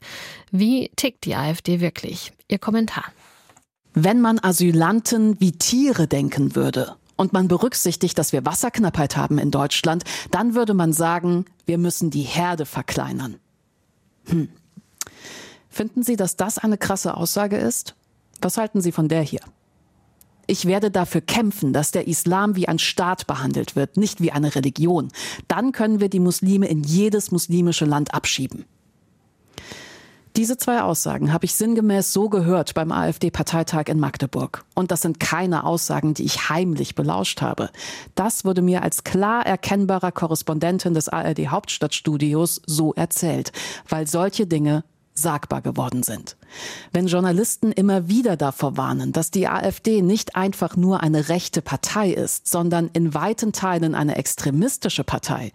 Wie 0.49 0.89
tickt 0.95 1.25
die 1.25 1.35
AfD 1.35 1.81
wirklich? 1.81 2.04
Wirklich? 2.05 2.33
Ihr 2.47 2.59
Kommentar. 2.59 3.05
Wenn 3.93 4.21
man 4.21 4.39
Asylanten 4.39 5.39
wie 5.39 5.53
Tiere 5.53 6.07
denken 6.07 6.55
würde 6.55 6.95
und 7.15 7.33
man 7.33 7.47
berücksichtigt, 7.47 8.17
dass 8.17 8.33
wir 8.33 8.45
Wasserknappheit 8.45 9.15
haben 9.15 9.39
in 9.39 9.51
Deutschland, 9.51 10.03
dann 10.31 10.53
würde 10.53 10.73
man 10.73 10.93
sagen, 10.93 11.45
wir 11.65 11.77
müssen 11.77 12.11
die 12.11 12.21
Herde 12.21 12.65
verkleinern. 12.65 13.37
Hm. 14.25 14.49
Finden 15.69 16.03
Sie, 16.03 16.15
dass 16.15 16.35
das 16.35 16.57
eine 16.57 16.77
krasse 16.77 17.15
Aussage 17.15 17.57
ist? 17.57 17.95
Was 18.41 18.57
halten 18.57 18.81
Sie 18.81 18.91
von 18.91 19.07
der 19.07 19.21
hier? 19.21 19.41
Ich 20.47 20.65
werde 20.65 20.91
dafür 20.91 21.21
kämpfen, 21.21 21.73
dass 21.73 21.91
der 21.91 22.07
Islam 22.07 22.55
wie 22.55 22.67
ein 22.67 22.79
Staat 22.79 23.25
behandelt 23.25 23.75
wird, 23.75 23.97
nicht 23.97 24.21
wie 24.21 24.31
eine 24.31 24.53
Religion. 24.53 25.09
Dann 25.47 25.71
können 25.71 25.99
wir 25.99 26.09
die 26.09 26.19
Muslime 26.19 26.67
in 26.67 26.83
jedes 26.83 27.31
muslimische 27.31 27.85
Land 27.85 28.13
abschieben. 28.13 28.65
Diese 30.35 30.57
zwei 30.57 30.81
Aussagen 30.81 31.31
habe 31.31 31.45
ich 31.45 31.55
sinngemäß 31.55 32.11
so 32.11 32.27
gehört 32.27 32.73
beim 32.73 32.91
AfD-Parteitag 32.91 33.87
in 33.87 34.01
Magdeburg. 34.01 34.65
Und 34.73 34.91
das 34.91 35.01
sind 35.01 35.21
keine 35.21 35.63
Aussagen, 35.63 36.13
die 36.13 36.25
ich 36.25 36.49
heimlich 36.49 36.93
belauscht 36.93 37.41
habe. 37.41 37.69
Das 38.15 38.43
wurde 38.43 38.61
mir 38.61 38.83
als 38.83 39.05
klar 39.05 39.45
erkennbarer 39.45 40.11
Korrespondentin 40.11 40.93
des 40.93 41.07
ARD 41.07 41.47
Hauptstadtstudios 41.47 42.61
so 42.65 42.93
erzählt, 42.93 43.53
weil 43.87 44.07
solche 44.07 44.45
Dinge 44.45 44.83
sagbar 45.13 45.61
geworden 45.61 46.03
sind. 46.03 46.35
Wenn 46.91 47.07
Journalisten 47.07 47.71
immer 47.71 48.09
wieder 48.09 48.35
davor 48.35 48.75
warnen, 48.75 49.13
dass 49.13 49.31
die 49.31 49.47
AfD 49.47 50.01
nicht 50.01 50.35
einfach 50.35 50.75
nur 50.75 51.01
eine 51.01 51.29
rechte 51.29 51.61
Partei 51.61 52.11
ist, 52.11 52.49
sondern 52.49 52.89
in 52.91 53.13
weiten 53.13 53.53
Teilen 53.53 53.95
eine 53.95 54.17
extremistische 54.17 55.05
Partei, 55.05 55.53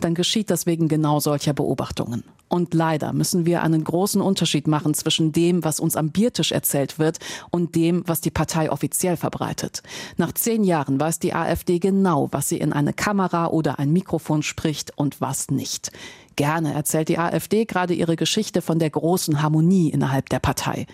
dann 0.00 0.14
geschieht 0.14 0.48
das 0.48 0.64
wegen 0.64 0.88
genau 0.88 1.20
solcher 1.20 1.52
Beobachtungen. 1.52 2.24
Und 2.54 2.74
leider 2.74 3.14
müssen 3.14 3.46
wir 3.46 3.62
einen 3.62 3.82
großen 3.82 4.20
Unterschied 4.20 4.66
machen 4.66 4.92
zwischen 4.92 5.32
dem, 5.32 5.64
was 5.64 5.80
uns 5.80 5.96
am 5.96 6.10
Biertisch 6.10 6.52
erzählt 6.52 6.98
wird 6.98 7.18
und 7.48 7.74
dem, 7.74 8.02
was 8.06 8.20
die 8.20 8.30
Partei 8.30 8.70
offiziell 8.70 9.16
verbreitet. 9.16 9.82
Nach 10.18 10.32
zehn 10.32 10.62
Jahren 10.62 11.00
weiß 11.00 11.18
die 11.18 11.32
AfD 11.32 11.78
genau, 11.78 12.28
was 12.30 12.50
sie 12.50 12.58
in 12.58 12.74
eine 12.74 12.92
Kamera 12.92 13.46
oder 13.46 13.78
ein 13.78 13.90
Mikrofon 13.90 14.42
spricht 14.42 14.92
und 14.98 15.22
was 15.22 15.50
nicht. 15.50 15.92
Gerne 16.36 16.74
erzählt 16.74 17.08
die 17.08 17.18
AfD 17.18 17.64
gerade 17.64 17.94
ihre 17.94 18.16
Geschichte 18.16 18.60
von 18.60 18.78
der 18.78 18.90
großen 18.90 19.40
Harmonie 19.40 19.88
innerhalb 19.88 20.28
der 20.28 20.40
Partei. 20.40 20.86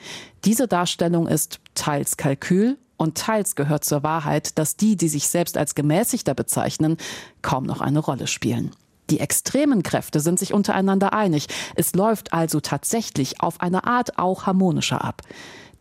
Diese 0.44 0.68
Darstellung 0.68 1.26
ist 1.26 1.58
teils 1.74 2.16
Kalkül 2.16 2.78
und 2.96 3.18
teils 3.18 3.56
gehört 3.56 3.84
zur 3.84 4.04
Wahrheit, 4.04 4.60
dass 4.60 4.76
die, 4.76 4.94
die 4.94 5.08
sich 5.08 5.26
selbst 5.26 5.58
als 5.58 5.74
gemäßigter 5.74 6.34
bezeichnen, 6.34 6.98
kaum 7.42 7.64
noch 7.64 7.80
eine 7.80 7.98
Rolle 7.98 8.28
spielen. 8.28 8.70
Die 9.10 9.20
extremen 9.20 9.82
Kräfte 9.82 10.20
sind 10.20 10.38
sich 10.38 10.52
untereinander 10.52 11.12
einig. 11.12 11.46
Es 11.74 11.94
läuft 11.94 12.32
also 12.32 12.60
tatsächlich 12.60 13.40
auf 13.40 13.60
eine 13.60 13.84
Art 13.84 14.18
auch 14.18 14.46
harmonischer 14.46 15.02
ab. 15.02 15.22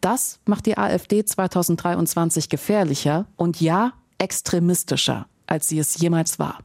Das 0.01 0.39
macht 0.45 0.65
die 0.65 0.77
AfD 0.77 1.25
2023 1.25 2.49
gefährlicher 2.49 3.25
und 3.35 3.59
ja, 3.59 3.93
extremistischer, 4.17 5.27
als 5.47 5.67
sie 5.67 5.79
es 5.79 5.97
jemals 5.97 6.39
war. 6.39 6.59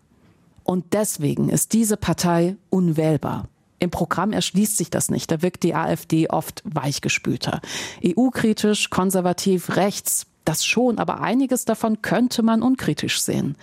Und 0.65 0.93
deswegen 0.93 1.49
ist 1.49 1.73
diese 1.73 1.97
Partei 1.97 2.57
unwählbar. 2.71 3.49
Im 3.79 3.91
Programm 3.91 4.33
erschließt 4.33 4.77
sich 4.77 4.91
das 4.91 5.11
nicht. 5.11 5.31
Da 5.33 5.43
wirkt 5.43 5.65
die 5.65 5.75
AfD 5.75 6.29
oft 6.29 6.63
weichgespülter. 6.65 7.61
EU-kritisch, 8.05 8.91
konservativ, 8.91 9.77
rechts, 9.77 10.27
das 10.45 10.65
schon, 10.65 10.99
aber 10.99 11.21
einiges 11.21 11.65
davon 11.65 12.03
könnte 12.03 12.43
man 12.43 12.63
unkritisch 12.63 13.21
sehen. 13.21 13.57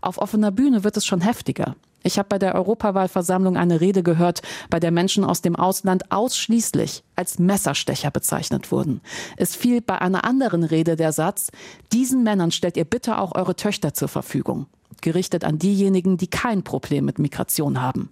Auf 0.00 0.18
offener 0.18 0.52
Bühne 0.52 0.84
wird 0.84 0.96
es 0.96 1.06
schon 1.06 1.20
heftiger. 1.20 1.74
Ich 2.06 2.18
habe 2.18 2.28
bei 2.28 2.38
der 2.38 2.54
Europawahlversammlung 2.54 3.56
eine 3.56 3.80
Rede 3.80 4.02
gehört, 4.02 4.42
bei 4.68 4.78
der 4.78 4.90
Menschen 4.90 5.24
aus 5.24 5.40
dem 5.40 5.56
Ausland 5.56 6.12
ausschließlich 6.12 7.02
als 7.16 7.38
Messerstecher 7.38 8.10
bezeichnet 8.10 8.70
wurden. 8.70 9.00
Es 9.38 9.56
fiel 9.56 9.80
bei 9.80 10.00
einer 10.00 10.24
anderen 10.24 10.64
Rede 10.64 10.96
der 10.96 11.12
Satz, 11.12 11.50
diesen 11.94 12.22
Männern 12.22 12.50
stellt 12.50 12.76
ihr 12.76 12.84
bitte 12.84 13.16
auch 13.18 13.34
eure 13.34 13.56
Töchter 13.56 13.94
zur 13.94 14.08
Verfügung. 14.08 14.66
Gerichtet 15.00 15.44
an 15.44 15.58
diejenigen, 15.58 16.18
die 16.18 16.26
kein 16.26 16.62
Problem 16.62 17.06
mit 17.06 17.18
Migration 17.18 17.80
haben. 17.80 18.10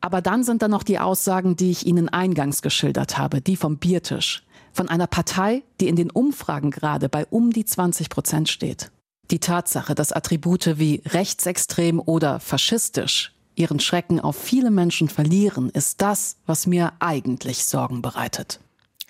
Aber 0.00 0.22
dann 0.22 0.44
sind 0.44 0.62
da 0.62 0.68
noch 0.68 0.84
die 0.84 1.00
Aussagen, 1.00 1.56
die 1.56 1.72
ich 1.72 1.84
Ihnen 1.84 2.08
eingangs 2.08 2.62
geschildert 2.62 3.18
habe, 3.18 3.40
die 3.40 3.56
vom 3.56 3.78
Biertisch. 3.78 4.44
Von 4.72 4.88
einer 4.88 5.08
Partei, 5.08 5.64
die 5.80 5.88
in 5.88 5.96
den 5.96 6.12
Umfragen 6.12 6.70
gerade 6.70 7.08
bei 7.08 7.26
um 7.26 7.50
die 7.50 7.64
20 7.64 8.08
Prozent 8.08 8.48
steht. 8.48 8.92
Die 9.30 9.40
Tatsache, 9.40 9.94
dass 9.94 10.12
Attribute 10.12 10.78
wie 10.78 11.02
rechtsextrem 11.04 12.00
oder 12.00 12.38
faschistisch 12.40 13.32
ihren 13.56 13.80
Schrecken 13.80 14.20
auf 14.20 14.36
viele 14.36 14.70
Menschen 14.70 15.08
verlieren, 15.08 15.70
ist 15.70 16.00
das, 16.00 16.36
was 16.46 16.66
mir 16.66 16.92
eigentlich 17.00 17.64
Sorgen 17.64 18.02
bereitet. 18.02 18.60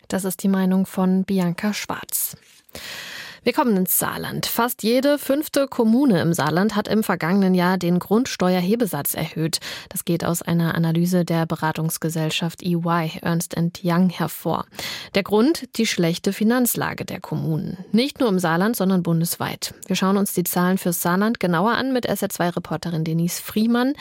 Das 0.08 0.24
ist 0.24 0.42
die 0.42 0.48
Meinung 0.48 0.86
von 0.86 1.24
Bianca 1.24 1.74
Schwarz. 1.74 2.36
Wir 3.42 3.52
kommen 3.52 3.76
ins 3.76 3.98
Saarland. 3.98 4.46
Fast 4.46 4.82
jede 4.82 5.18
fünfte 5.18 5.66
Kommune 5.68 6.20
im 6.20 6.32
Saarland 6.32 6.74
hat 6.76 6.88
im 6.88 7.02
vergangenen 7.02 7.54
Jahr 7.54 7.78
den 7.78 7.98
Grundsteuerhebesatz 7.98 9.14
erhöht. 9.14 9.58
Das 9.88 10.04
geht 10.04 10.24
aus 10.24 10.42
einer 10.42 10.74
Analyse 10.74 11.24
der 11.24 11.46
Beratungsgesellschaft 11.46 12.62
EY 12.62 13.18
Ernst 13.22 13.54
Young 13.84 14.08
hervor. 14.10 14.66
Der 15.14 15.22
Grund 15.22 15.76
die 15.76 15.86
schlechte 15.86 16.32
Finanzlage 16.32 17.04
der 17.04 17.20
Kommunen. 17.20 17.78
Nicht 17.92 18.20
nur 18.20 18.28
im 18.28 18.38
Saarland, 18.38 18.76
sondern 18.76 19.02
bundesweit. 19.02 19.74
Wir 19.86 19.96
schauen 19.96 20.16
uns 20.16 20.32
die 20.32 20.44
Zahlen 20.44 20.78
fürs 20.78 21.02
Saarland 21.02 21.38
genauer 21.38 21.72
an 21.72 21.92
mit 21.92 22.08
SR2-Reporterin 22.08 23.04
Denise 23.04 23.40
Friemann. 23.40 23.94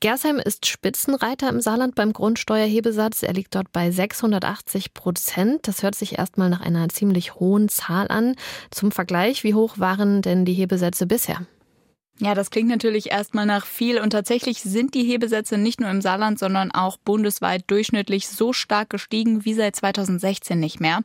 Gersheim 0.00 0.38
ist 0.38 0.66
Spitzenreiter 0.66 1.50
im 1.50 1.60
Saarland 1.60 1.94
beim 1.94 2.14
Grundsteuerhebesatz. 2.14 3.22
Er 3.22 3.34
liegt 3.34 3.54
dort 3.54 3.70
bei 3.70 3.90
680 3.90 4.94
Prozent. 4.94 5.68
Das 5.68 5.82
hört 5.82 5.94
sich 5.94 6.18
erstmal 6.18 6.48
nach 6.48 6.62
einer 6.62 6.88
ziemlich 6.88 7.34
hohen 7.34 7.68
Zahl 7.68 8.08
an. 8.08 8.34
Zum 8.70 8.79
Vergleich, 8.88 9.44
wie 9.44 9.54
hoch 9.54 9.78
waren 9.78 10.22
denn 10.22 10.46
die 10.46 10.54
Hebesätze 10.54 11.06
bisher? 11.06 11.46
Ja, 12.22 12.34
das 12.34 12.50
klingt 12.50 12.68
natürlich 12.68 13.10
erstmal 13.10 13.46
nach 13.46 13.64
viel 13.64 13.98
und 13.98 14.10
tatsächlich 14.10 14.60
sind 14.60 14.92
die 14.92 15.04
Hebesätze 15.04 15.56
nicht 15.56 15.80
nur 15.80 15.88
im 15.88 16.02
Saarland, 16.02 16.38
sondern 16.38 16.70
auch 16.70 16.98
bundesweit 16.98 17.64
durchschnittlich 17.68 18.28
so 18.28 18.52
stark 18.52 18.90
gestiegen 18.90 19.46
wie 19.46 19.54
seit 19.54 19.74
2016 19.74 20.60
nicht 20.60 20.80
mehr. 20.80 21.00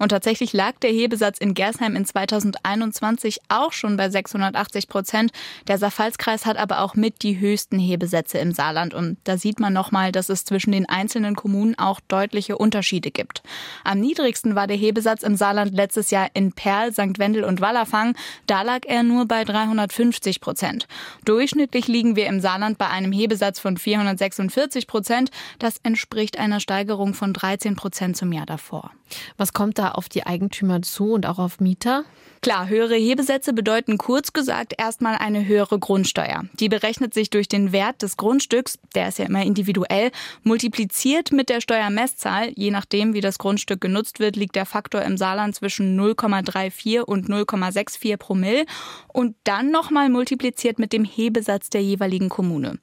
Und 0.00 0.08
tatsächlich 0.08 0.52
lag 0.52 0.72
der 0.82 0.90
Hebesatz 0.90 1.38
in 1.38 1.54
Gersheim 1.54 1.94
in 1.94 2.04
2021 2.04 3.38
auch 3.48 3.72
schon 3.72 3.96
bei 3.96 4.10
680 4.10 4.88
Prozent. 4.88 5.30
Der 5.68 5.78
Saarpfalzkreis 5.78 6.46
hat 6.46 6.56
aber 6.56 6.80
auch 6.80 6.96
mit 6.96 7.22
die 7.22 7.38
höchsten 7.38 7.78
Hebesätze 7.78 8.38
im 8.38 8.50
Saarland 8.50 8.92
und 8.92 9.18
da 9.22 9.38
sieht 9.38 9.60
man 9.60 9.72
nochmal, 9.72 10.10
dass 10.10 10.28
es 10.30 10.44
zwischen 10.44 10.72
den 10.72 10.88
einzelnen 10.88 11.36
Kommunen 11.36 11.78
auch 11.78 12.00
deutliche 12.08 12.58
Unterschiede 12.58 13.12
gibt. 13.12 13.44
Am 13.84 14.00
niedrigsten 14.00 14.56
war 14.56 14.66
der 14.66 14.76
Hebesatz 14.76 15.22
im 15.22 15.36
Saarland 15.36 15.74
letztes 15.74 16.10
Jahr 16.10 16.28
in 16.34 16.50
Perl, 16.50 16.90
St. 16.92 17.20
Wendel 17.20 17.44
und 17.44 17.60
Wallerfang. 17.60 18.16
Da 18.48 18.62
lag 18.62 18.80
er 18.84 19.04
nur 19.04 19.26
bei 19.26 19.44
350 19.44 20.40
Prozent. 20.40 20.55
Prozent. 20.56 20.88
Durchschnittlich 21.26 21.86
liegen 21.86 22.16
wir 22.16 22.28
im 22.28 22.40
Saarland 22.40 22.78
bei 22.78 22.88
einem 22.88 23.12
Hebesatz 23.12 23.60
von 23.60 23.76
446 23.76 24.86
Prozent. 24.86 25.30
Das 25.58 25.76
entspricht 25.82 26.38
einer 26.38 26.60
Steigerung 26.60 27.12
von 27.12 27.34
13 27.34 27.76
Prozent 27.76 28.16
zum 28.16 28.32
Jahr 28.32 28.46
davor. 28.46 28.90
Was 29.36 29.52
kommt 29.52 29.78
da 29.78 29.92
auf 29.92 30.08
die 30.08 30.26
Eigentümer 30.26 30.82
zu 30.82 31.12
und 31.12 31.26
auch 31.26 31.38
auf 31.38 31.60
Mieter? 31.60 32.04
Klar, 32.42 32.68
höhere 32.68 32.94
Hebesätze 32.94 33.52
bedeuten 33.52 33.98
kurz 33.98 34.32
gesagt 34.32 34.74
erstmal 34.78 35.16
eine 35.16 35.46
höhere 35.46 35.78
Grundsteuer. 35.78 36.44
Die 36.60 36.68
berechnet 36.68 37.12
sich 37.12 37.30
durch 37.30 37.48
den 37.48 37.72
Wert 37.72 38.02
des 38.02 38.16
Grundstücks, 38.16 38.78
der 38.94 39.08
ist 39.08 39.18
ja 39.18 39.24
immer 39.24 39.42
individuell, 39.42 40.10
multipliziert 40.42 41.32
mit 41.32 41.48
der 41.48 41.60
Steuermesszahl. 41.60 42.52
Je 42.54 42.70
nachdem, 42.70 43.14
wie 43.14 43.20
das 43.20 43.38
Grundstück 43.38 43.80
genutzt 43.80 44.20
wird, 44.20 44.36
liegt 44.36 44.54
der 44.54 44.66
Faktor 44.66 45.02
im 45.02 45.16
Saarland 45.16 45.54
zwischen 45.54 45.98
0,34 45.98 47.00
und 47.00 47.28
0,64 47.28 48.16
Promille 48.16 48.64
und 49.08 49.34
dann 49.44 49.70
nochmal 49.70 50.08
multipliziert 50.08 50.78
mit 50.78 50.92
dem 50.92 51.04
Hebesatz 51.04 51.70
der 51.70 51.82
jeweiligen 51.82 52.28
Kommune. 52.28 52.78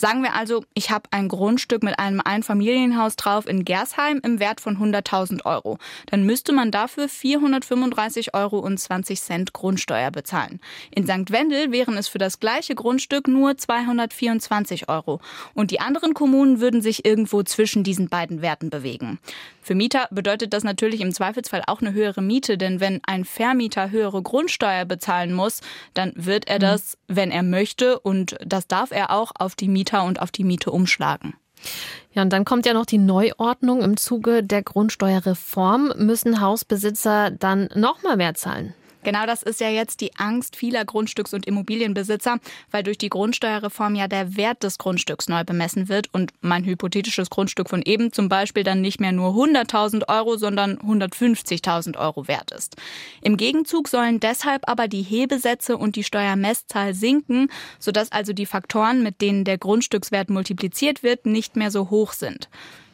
Sagen 0.00 0.22
wir 0.22 0.32
also, 0.34 0.64
ich 0.72 0.90
habe 0.90 1.10
ein 1.10 1.28
Grundstück 1.28 1.82
mit 1.82 1.98
einem 1.98 2.22
Einfamilienhaus 2.24 3.16
drauf 3.16 3.46
in 3.46 3.66
Gersheim 3.66 4.18
im 4.24 4.40
Wert 4.40 4.62
von 4.62 4.78
100.000 4.78 5.44
Euro. 5.44 5.76
Dann 6.06 6.24
müsste 6.24 6.54
man 6.54 6.70
dafür 6.70 7.04
435,20 7.04 8.32
Euro 8.32 8.66
Grundsteuer 9.52 10.10
bezahlen. 10.10 10.58
In 10.90 11.04
St. 11.04 11.30
Wendel 11.30 11.70
wären 11.70 11.98
es 11.98 12.08
für 12.08 12.16
das 12.16 12.40
gleiche 12.40 12.74
Grundstück 12.74 13.28
nur 13.28 13.58
224 13.58 14.88
Euro. 14.88 15.20
Und 15.52 15.70
die 15.70 15.80
anderen 15.80 16.14
Kommunen 16.14 16.60
würden 16.60 16.80
sich 16.80 17.04
irgendwo 17.04 17.42
zwischen 17.42 17.84
diesen 17.84 18.08
beiden 18.08 18.40
Werten 18.40 18.70
bewegen. 18.70 19.18
Für 19.60 19.74
Mieter 19.74 20.08
bedeutet 20.10 20.54
das 20.54 20.64
natürlich 20.64 21.02
im 21.02 21.12
Zweifelsfall 21.12 21.62
auch 21.66 21.82
eine 21.82 21.92
höhere 21.92 22.22
Miete, 22.22 22.56
denn 22.56 22.80
wenn 22.80 23.00
ein 23.04 23.26
Vermieter 23.26 23.90
höhere 23.90 24.22
Grundsteuer 24.22 24.86
bezahlen 24.86 25.34
muss, 25.34 25.60
dann 25.92 26.12
wird 26.16 26.48
er 26.48 26.58
das, 26.58 26.96
wenn 27.06 27.30
er 27.30 27.42
möchte, 27.42 28.00
und 28.00 28.36
das 28.44 28.66
darf 28.66 28.90
er 28.90 29.10
auch 29.10 29.32
auf 29.38 29.54
die 29.54 29.68
Mieter 29.68 29.89
und 29.98 30.20
auf 30.20 30.30
die 30.30 30.44
Miete 30.44 30.70
umschlagen. 30.70 31.34
Ja, 32.12 32.22
und 32.22 32.32
dann 32.32 32.44
kommt 32.44 32.66
ja 32.66 32.74
noch 32.74 32.86
die 32.86 32.98
Neuordnung. 32.98 33.82
Im 33.82 33.96
Zuge 33.96 34.42
der 34.42 34.62
Grundsteuerreform 34.62 35.92
müssen 35.96 36.40
Hausbesitzer 36.40 37.30
dann 37.30 37.68
noch 37.74 38.02
mal 38.02 38.16
mehr 38.16 38.34
zahlen. 38.34 38.74
Genau 39.02 39.26
das 39.26 39.42
ist 39.42 39.60
ja 39.60 39.68
jetzt 39.68 40.00
die 40.00 40.14
Angst 40.16 40.56
vieler 40.56 40.84
Grundstücks- 40.84 41.34
und 41.34 41.46
Immobilienbesitzer, 41.46 42.38
weil 42.70 42.82
durch 42.82 42.98
die 42.98 43.08
Grundsteuerreform 43.08 43.94
ja 43.94 44.08
der 44.08 44.36
Wert 44.36 44.62
des 44.62 44.78
Grundstücks 44.78 45.28
neu 45.28 45.44
bemessen 45.44 45.88
wird 45.88 46.12
und 46.12 46.32
mein 46.40 46.64
hypothetisches 46.64 47.30
Grundstück 47.30 47.70
von 47.70 47.82
eben 47.82 48.12
zum 48.12 48.28
Beispiel 48.28 48.64
dann 48.64 48.80
nicht 48.80 49.00
mehr 49.00 49.12
nur 49.12 49.30
100.000 49.30 50.08
Euro, 50.08 50.36
sondern 50.36 50.78
150.000 50.78 51.98
Euro 51.98 52.28
wert 52.28 52.50
ist. 52.52 52.76
Im 53.22 53.36
Gegenzug 53.36 53.88
sollen 53.88 54.20
deshalb 54.20 54.68
aber 54.68 54.88
die 54.88 55.02
Hebesätze 55.02 55.76
und 55.76 55.96
die 55.96 56.04
Steuermesszahl 56.04 56.94
sinken, 56.94 57.50
sodass 57.78 58.12
also 58.12 58.32
die 58.32 58.46
Faktoren, 58.46 59.02
mit 59.02 59.20
denen 59.20 59.44
der 59.44 59.58
Grundstückswert 59.58 60.30
multipliziert 60.30 61.02
wird, 61.02 61.26
nicht 61.26 61.56
mehr 61.56 61.70
so 61.70 61.90
hoch 61.90 62.12
sind. 62.12 62.48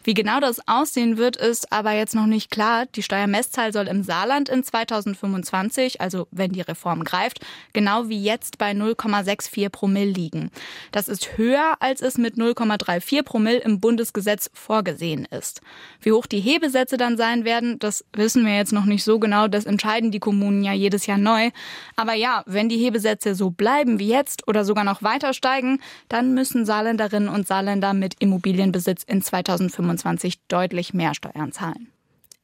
Wie 0.06 0.14
genau 0.14 0.38
das 0.38 0.60
aussehen 0.68 1.16
wird, 1.16 1.36
ist 1.36 1.72
aber 1.72 1.90
jetzt 1.90 2.14
noch 2.14 2.26
nicht 2.26 2.52
klar. 2.52 2.86
Die 2.86 3.02
Steuermesszahl 3.02 3.72
soll 3.72 3.88
im 3.88 4.04
Saarland 4.04 4.48
in 4.48 4.62
2025, 4.62 6.00
also 6.00 6.28
wenn 6.30 6.52
die 6.52 6.60
Reform 6.60 7.02
greift, 7.02 7.44
genau 7.72 8.08
wie 8.08 8.22
jetzt 8.22 8.56
bei 8.56 8.70
0,64 8.70 9.68
Promille 9.68 10.12
liegen. 10.12 10.52
Das 10.92 11.08
ist 11.08 11.36
höher, 11.36 11.74
als 11.80 12.02
es 12.02 12.18
mit 12.18 12.36
0,34 12.36 13.24
Promille 13.24 13.58
im 13.58 13.80
Bundesgesetz 13.80 14.48
vorgesehen 14.54 15.24
ist. 15.24 15.60
Wie 16.00 16.12
hoch 16.12 16.26
die 16.26 16.38
Hebesätze 16.38 16.98
dann 16.98 17.16
sein 17.16 17.44
werden, 17.44 17.80
das 17.80 18.04
wissen 18.12 18.46
wir 18.46 18.54
jetzt 18.54 18.72
noch 18.72 18.84
nicht 18.84 19.02
so 19.02 19.18
genau. 19.18 19.48
Das 19.48 19.66
entscheiden 19.66 20.12
die 20.12 20.20
Kommunen 20.20 20.62
ja 20.62 20.72
jedes 20.72 21.06
Jahr 21.06 21.18
neu. 21.18 21.50
Aber 21.96 22.14
ja, 22.14 22.44
wenn 22.46 22.68
die 22.68 22.78
Hebesätze 22.78 23.34
so 23.34 23.50
bleiben 23.50 23.98
wie 23.98 24.10
jetzt 24.10 24.46
oder 24.46 24.64
sogar 24.64 24.84
noch 24.84 25.02
weiter 25.02 25.34
steigen, 25.34 25.80
dann 26.08 26.32
müssen 26.32 26.64
Saarländerinnen 26.64 27.28
und 27.28 27.48
Saarländer 27.48 27.92
mit 27.92 28.14
Immobilienbesitz 28.20 29.02
in 29.02 29.20
2025 29.20 29.95
2025 29.96 30.46
deutlich 30.48 30.94
mehr 30.94 31.14
Steuern 31.14 31.52
zahlen. 31.52 31.92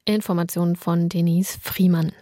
Informationen 0.05 0.77
von 0.77 1.09
Denise 1.09 1.59
Friemann. 1.61 2.13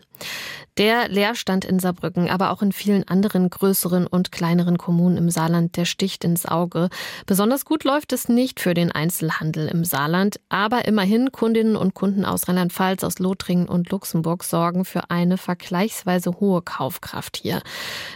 Der 0.77 1.09
Leerstand 1.09 1.65
in 1.65 1.79
Saarbrücken, 1.79 2.31
aber 2.31 2.51
auch 2.51 2.63
in 2.63 2.73
vielen 2.73 3.07
anderen 3.09 3.51
größeren 3.51 4.07
und 4.07 4.33
kleineren 4.33 4.79
Kommunen 4.79 5.17
im 5.17 5.31
Saarland, 5.31 5.77
der 5.77 5.85
sticht 5.85 6.25
ins 6.25 6.47
Auge. 6.47 6.89
Besonders 7.27 7.65
gut 7.65 7.85
läuft 7.85 8.13
es 8.13 8.29
nicht 8.29 8.61
für 8.61 8.73
den 8.73 8.93
Einzelhandel 8.93 9.69
im 9.69 9.85
Saarland, 9.85 10.41
aber 10.49 10.87
immerhin 10.87 11.33
Kundinnen 11.33 11.77
und 11.77 11.95
Kunden 11.95 12.25
aus 12.25 12.49
Rheinland-Pfalz, 12.49 13.03
aus 13.03 13.19
Lothringen 13.19 13.69
und 13.69 13.91
Luxemburg 13.91 14.45
sorgen 14.45 14.85
für 14.85 15.11
eine 15.11 15.37
vergleichsweise 15.37 16.39
hohe 16.41 16.63
Kaufkraft 16.63 17.37
hier. 17.37 17.63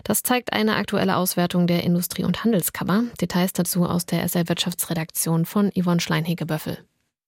Das 0.04 0.22
zeigt 0.22 0.52
eine 0.52 0.76
aktuelle 0.76 1.16
Auswertung 1.16 1.66
der 1.66 1.82
Industrie- 1.82 2.24
und 2.24 2.44
Handelskammer. 2.44 3.04
Details 3.20 3.52
dazu 3.52 3.84
aus 3.84 4.06
der 4.06 4.22
SR 4.22 4.48
Wirtschaftsredaktion 4.48 5.44
von 5.44 5.70
Yvonne 5.72 6.00
Schleinhege-Böffel. 6.00 6.78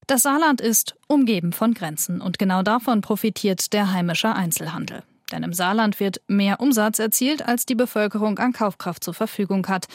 Das 0.07 0.23
Saarland 0.23 0.61
ist 0.61 0.95
umgeben 1.09 1.53
von 1.53 1.75
Grenzen 1.75 2.21
und 2.21 2.39
genau 2.39 2.63
davon 2.63 3.01
profitiert 3.01 3.73
der 3.73 3.93
heimische 3.93 4.33
Einzelhandel. 4.33 5.03
Denn 5.33 5.43
im 5.43 5.53
Saarland 5.53 5.99
wird 5.99 6.21
mehr 6.29 6.61
Umsatz 6.61 7.01
erzielt, 7.01 7.45
als 7.45 7.67
die 7.67 7.75
Bevölkerung 7.75 8.39
an 8.39 8.53
Kaufkraft 8.53 9.03
zur 9.03 9.15
Verfügung 9.15 9.67
hat. 9.67 9.89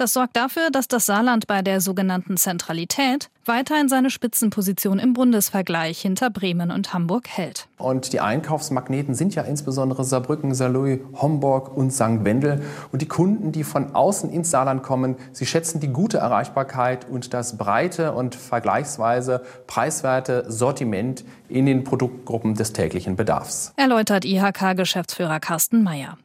Das 0.00 0.14
sorgt 0.14 0.34
dafür, 0.34 0.70
dass 0.70 0.88
das 0.88 1.04
Saarland 1.04 1.46
bei 1.46 1.60
der 1.60 1.82
sogenannten 1.82 2.38
Zentralität 2.38 3.28
weiterhin 3.44 3.90
seine 3.90 4.08
Spitzenposition 4.08 4.98
im 4.98 5.12
Bundesvergleich 5.12 6.00
hinter 6.00 6.30
Bremen 6.30 6.70
und 6.70 6.94
Hamburg 6.94 7.28
hält. 7.28 7.68
Und 7.76 8.14
die 8.14 8.20
Einkaufsmagneten 8.20 9.14
sind 9.14 9.34
ja 9.34 9.42
insbesondere 9.42 10.04
Saarbrücken, 10.04 10.54
Saarlouis, 10.54 11.00
Homburg 11.20 11.76
und 11.76 11.90
St. 11.92 12.24
Wendel. 12.24 12.62
Und 12.92 13.02
die 13.02 13.08
Kunden, 13.08 13.52
die 13.52 13.62
von 13.62 13.94
außen 13.94 14.30
ins 14.30 14.50
Saarland 14.50 14.82
kommen, 14.82 15.16
sie 15.32 15.44
schätzen 15.44 15.80
die 15.80 15.88
gute 15.88 16.16
Erreichbarkeit 16.16 17.06
und 17.06 17.34
das 17.34 17.58
breite 17.58 18.12
und 18.12 18.34
vergleichsweise 18.34 19.42
preiswerte 19.66 20.46
Sortiment 20.48 21.24
in 21.50 21.66
den 21.66 21.84
Produktgruppen 21.84 22.54
des 22.54 22.72
täglichen 22.72 23.16
Bedarfs. 23.16 23.74
Erläutert 23.76 24.24
IHK-Geschäftsführer 24.24 25.40
Carsten 25.40 25.82
Mayer. 25.82 26.16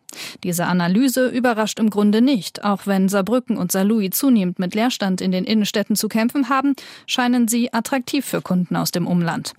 Diese 0.43 0.65
Analyse 0.65 1.28
überrascht 1.28 1.80
im 1.80 1.89
Grunde 1.89 2.21
nicht. 2.21 2.63
Auch 2.63 2.88
wenn 2.88 3.10
Saarbrücken 3.10 3.58
und 3.58 3.71
Saarlouis 3.71 4.12
zunehmend 4.12 4.60
mit 4.60 4.75
Leerstand 4.75 5.21
in 5.21 5.32
den 5.32 5.45
Innenstädten 5.45 5.95
zu 5.95 6.08
kämpfen 6.08 6.49
haben, 6.49 6.75
scheinen 7.08 7.47
sie 7.47 7.73
attraktiv 7.73 8.25
für 8.25 8.41
Kunden 8.41 8.75
aus 8.75 8.91
dem 8.91 9.08
Umland. 9.08 9.54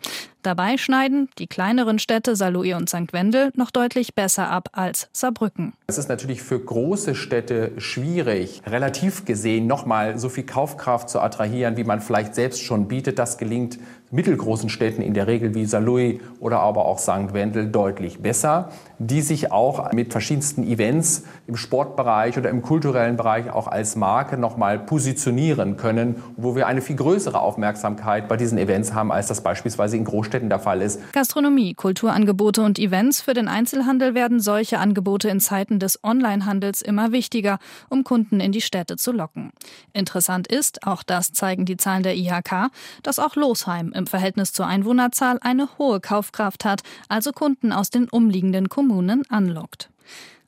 Dabei 0.46 0.76
schneiden 0.76 1.28
die 1.40 1.48
kleineren 1.48 1.98
Städte 1.98 2.36
Saarlouis 2.36 2.74
und 2.74 2.88
St. 2.88 3.12
Wendel 3.12 3.50
noch 3.56 3.72
deutlich 3.72 4.14
besser 4.14 4.48
ab 4.48 4.68
als 4.70 5.08
Saarbrücken. 5.12 5.72
Es 5.88 5.98
ist 5.98 6.08
natürlich 6.08 6.40
für 6.40 6.60
große 6.60 7.16
Städte 7.16 7.72
schwierig, 7.78 8.62
relativ 8.64 9.24
gesehen 9.24 9.66
nochmal 9.66 10.20
so 10.20 10.28
viel 10.28 10.44
Kaufkraft 10.44 11.08
zu 11.08 11.18
attrahieren, 11.18 11.76
wie 11.76 11.82
man 11.82 12.00
vielleicht 12.00 12.36
selbst 12.36 12.62
schon 12.62 12.86
bietet. 12.86 13.18
Das 13.18 13.38
gelingt 13.38 13.80
mittelgroßen 14.10 14.68
Städten 14.68 15.02
in 15.02 15.14
der 15.14 15.26
Regel 15.26 15.54
wie 15.54 15.66
Saarlouis 15.66 16.20
oder 16.38 16.60
aber 16.60 16.84
auch 16.84 16.98
St. 16.98 17.32
Wendel 17.32 17.66
deutlich 17.66 18.20
besser, 18.20 18.70
die 18.98 19.20
sich 19.20 19.50
auch 19.50 19.92
mit 19.92 20.12
verschiedensten 20.12 20.62
Events 20.62 21.24
im 21.46 21.56
Sportbereich 21.56 22.38
oder 22.38 22.50
im 22.50 22.62
kulturellen 22.62 23.16
Bereich 23.16 23.50
auch 23.50 23.66
als 23.66 23.96
Marke 23.96 24.36
nochmal 24.36 24.78
positionieren 24.78 25.76
können, 25.76 26.22
wo 26.36 26.54
wir 26.54 26.68
eine 26.68 26.82
viel 26.82 26.96
größere 26.96 27.40
Aufmerksamkeit 27.40 28.28
bei 28.28 28.36
diesen 28.36 28.58
Events 28.58 28.94
haben, 28.94 29.10
als 29.10 29.26
das 29.26 29.40
beispielsweise 29.40 29.96
in 29.96 30.04
Großstädten 30.04 30.35
Großstädten 30.36 30.48
der 30.48 30.58
Fall 30.58 30.82
ist. 30.82 31.00
Gastronomie, 31.12 31.74
Kulturangebote 31.74 32.62
und 32.62 32.78
Events 32.78 33.20
für 33.20 33.34
den 33.34 33.48
Einzelhandel 33.48 34.14
werden 34.14 34.40
solche 34.40 34.78
Angebote 34.78 35.28
in 35.28 35.40
Zeiten 35.40 35.78
des 35.78 36.02
Onlinehandels 36.02 36.82
immer 36.82 37.12
wichtiger, 37.12 37.58
um 37.88 38.04
Kunden 38.04 38.40
in 38.40 38.52
die 38.52 38.60
Städte 38.60 38.96
zu 38.96 39.12
locken. 39.12 39.50
Interessant 39.92 40.46
ist, 40.46 40.86
auch 40.86 41.02
das 41.02 41.32
zeigen 41.32 41.64
die 41.64 41.76
Zahlen 41.76 42.02
der 42.02 42.16
IHK, 42.16 42.70
dass 43.02 43.18
auch 43.18 43.36
Losheim 43.36 43.92
im 43.92 44.06
Verhältnis 44.06 44.52
zur 44.52 44.66
Einwohnerzahl 44.66 45.38
eine 45.40 45.68
hohe 45.78 46.00
Kaufkraft 46.00 46.64
hat, 46.64 46.82
also 47.08 47.32
Kunden 47.32 47.72
aus 47.72 47.90
den 47.90 48.08
umliegenden 48.08 48.68
Kommunen 48.68 49.22
anlockt. 49.28 49.90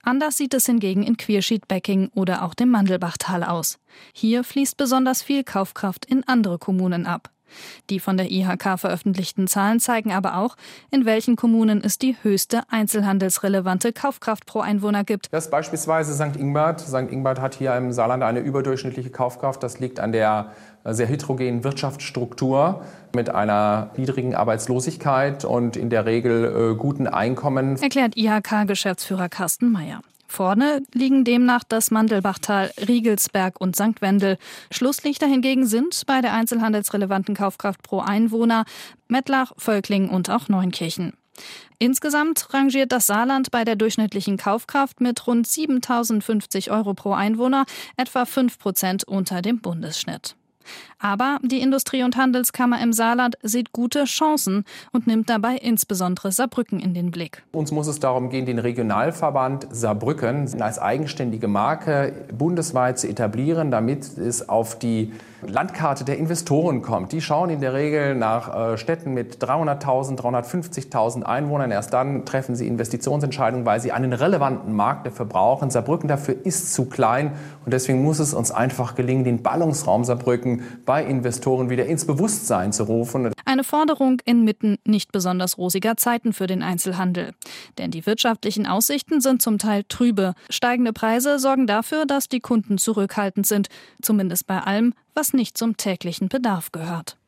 Anders 0.03 0.37
sieht 0.37 0.55
es 0.55 0.67
hingegen 0.67 1.03
in 1.03 1.17
Queerschied-Becking 1.17 2.11
oder 2.15 2.43
auch 2.43 2.55
dem 2.55 2.71
Mandelbachtal 2.71 3.45
aus. 3.45 3.79
Hier 4.15 4.45
fließt 4.45 4.77
besonders 4.77 5.23
viel 5.23 5.45
Kaufkraft 5.45 6.07
in 6.07 6.25
andere 6.27 6.59
Kommunen 6.59 7.05
ab. 7.05 7.31
Die 7.91 8.01
von 8.01 8.17
der 8.17 8.31
IHK 8.31 8.79
veröffentlichten 8.79 9.47
Zahlen 9.47 9.81
zeigen 9.81 10.13
aber 10.13 10.37
auch, 10.37 10.57
in 10.91 11.05
welchen 11.05 11.37
Kommunen 11.37 11.83
es 11.83 11.99
die 11.99 12.17
höchste 12.23 12.63
einzelhandelsrelevante 12.71 13.93
Kaufkraft 13.93 14.47
pro 14.47 14.61
Einwohner 14.61 15.05
gibt. 15.05 15.29
Das 15.31 15.47
ist 15.47 15.51
beispielsweise 15.51 16.15
St. 16.15 16.37
Ingbert. 16.37 16.81
St. 16.81 17.11
Ingbert 17.11 17.41
hat 17.41 17.55
hier 17.55 17.75
im 17.77 17.93
Saarland 17.93 18.23
eine 18.23 18.41
überdurchschnittliche 18.41 19.11
Kaufkraft. 19.11 19.63
Das 19.63 19.79
liegt 19.79 20.01
an 20.01 20.13
der 20.13 20.53
äh, 20.85 20.95
sehr 20.95 21.07
heterogenen 21.07 21.65
Wirtschaftsstruktur 21.65 22.85
mit 23.15 23.31
einer 23.31 23.91
niedrigen 23.97 24.35
Arbeitslosigkeit 24.35 25.45
und 25.45 25.77
in 25.77 25.91
der 25.91 26.07
Regel 26.07 26.73
äh, 26.73 26.77
guten 26.77 27.07
Einkommen. 27.07 27.77
Erklärt 27.81 28.17
IHK-Geschäftsführer 28.17 29.29
Carsten 29.29 29.71
Mayer. 29.71 30.01
Vorne 30.29 30.83
liegen 30.93 31.25
demnach 31.25 31.65
das 31.65 31.91
Mandelbachtal, 31.91 32.71
Riegelsberg 32.87 33.61
und 33.61 33.75
St. 33.75 34.01
Wendel. 34.01 34.37
Schlusslichter 34.71 35.27
hingegen 35.27 35.67
sind 35.67 36.03
bei 36.07 36.21
der 36.21 36.35
einzelhandelsrelevanten 36.35 37.35
Kaufkraft 37.35 37.83
pro 37.83 38.01
Einwohner 38.01 38.65
Mettlach, 39.09 39.53
Völkling 39.57 40.11
und 40.11 40.29
auch 40.29 40.49
Neunkirchen. 40.49 41.15
Insgesamt 41.79 42.53
rangiert 42.53 42.93
das 42.93 43.07
Saarland 43.07 43.51
bei 43.51 43.65
der 43.65 43.77
durchschnittlichen 43.77 44.37
Kaufkraft 44.37 45.01
mit 45.01 45.27
rund 45.27 45.47
7.050 45.47 46.71
Euro 46.71 46.95
pro 46.95 47.13
Einwohner 47.13 47.65
etwa 47.97 48.25
5 48.25 48.59
Prozent 48.59 49.05
unter 49.05 49.43
dem 49.43 49.61
Bundesschnitt. 49.61 50.37
Aber 50.99 51.39
die 51.43 51.61
Industrie- 51.61 52.03
und 52.03 52.17
Handelskammer 52.17 52.83
im 52.83 52.93
Saarland 52.93 53.37
sieht 53.43 53.73
gute 53.73 54.05
Chancen 54.05 54.65
und 54.93 55.07
nimmt 55.07 55.31
dabei 55.31 55.57
insbesondere 55.57 56.33
Saarbrücken 56.33 56.81
in 56.81 56.95
den 56.95 57.11
Blick. 57.11 57.43
Uns 57.53 57.71
muss 57.71 57.87
es 57.87 58.01
darum 58.01 58.31
gehen, 58.31 58.47
den 58.47 58.59
Regionalverband 58.59 59.69
Saarbrücken 59.71 60.61
als 60.61 60.79
eigenständige 60.79 61.49
Marke 61.49 62.27
bundesweit 62.37 62.99
zu 62.99 63.09
etablieren, 63.09 63.71
damit 63.71 64.19
es 64.19 64.49
auf 64.49 64.79
die 64.79 65.13
Landkarte 65.47 66.05
der 66.05 66.19
Investoren 66.19 66.83
kommt. 66.83 67.13
Die 67.13 67.21
schauen 67.21 67.51
in 67.51 67.61
der 67.61 67.73
Regel 67.73 68.17
nach 68.17 68.73
äh, 68.73 68.77
Städten 68.77 69.15
mit 69.15 69.37
300.000, 69.37 70.19
350.000 70.19 71.23
Einwohnern. 71.23 71.71
Erst 71.71 71.93
dann 71.93 72.25
treffen 72.25 72.57
sie 72.57 72.67
Investitionsentscheidungen, 72.67 73.65
weil 73.65 73.81
sie 73.81 73.93
einen 73.93 74.13
relevanten 74.13 74.75
Markt 74.75 75.07
dafür 75.07 75.27
brauchen. 75.27 75.71
Saarbrücken 75.71 76.09
dafür 76.09 76.35
ist 76.45 76.75
zu 76.75 76.87
klein 76.87 77.33
und 77.65 77.73
deswegen 77.73 78.03
muss 78.03 78.19
es 78.19 78.35
uns 78.35 78.51
einfach 78.51 78.97
gelingen, 78.97 79.23
den 79.23 79.43
Ballungsraum 79.43 80.03
Saarbrücken 80.03 80.63
bei 80.89 81.05
Investoren 81.05 81.69
wieder 81.69 81.85
ins 81.85 82.07
Bewusstsein 82.07 82.73
zu 82.73 82.85
rufen. 82.85 83.31
Eine 83.45 83.63
Forderung 83.63 84.23
inmitten 84.25 84.79
nicht 84.87 85.13
besonders 85.13 85.59
rosiger 85.59 85.99
Zeiten 85.99 86.33
für 86.33 86.47
den 86.47 86.63
Einzelhandel. 86.63 87.33
Denn 87.77 87.91
die 87.91 88.07
wirtschaftlichen 88.07 88.67
Aussichten 88.67 89.21
sind 89.21 89.43
zum 89.43 89.59
Teil 89.59 89.85
trübe. 89.87 90.33
Steigende 90.49 90.95
Preise 90.95 91.39
sorgen 91.39 91.67
dafür, 91.67 92.07
dass 92.07 92.31
die 92.31 92.41
Kunden 92.41 92.79
zurückhaltend 92.79 93.47
sind. 93.47 93.69
Zumindest 94.01 94.47
bei 94.47 94.61
allem, 94.61 94.95
was 95.13 95.35
nicht 95.35 95.59
zum 95.59 95.77
täglichen 95.77 96.31
Bedarf 96.31 96.73
gehört. 96.73 97.19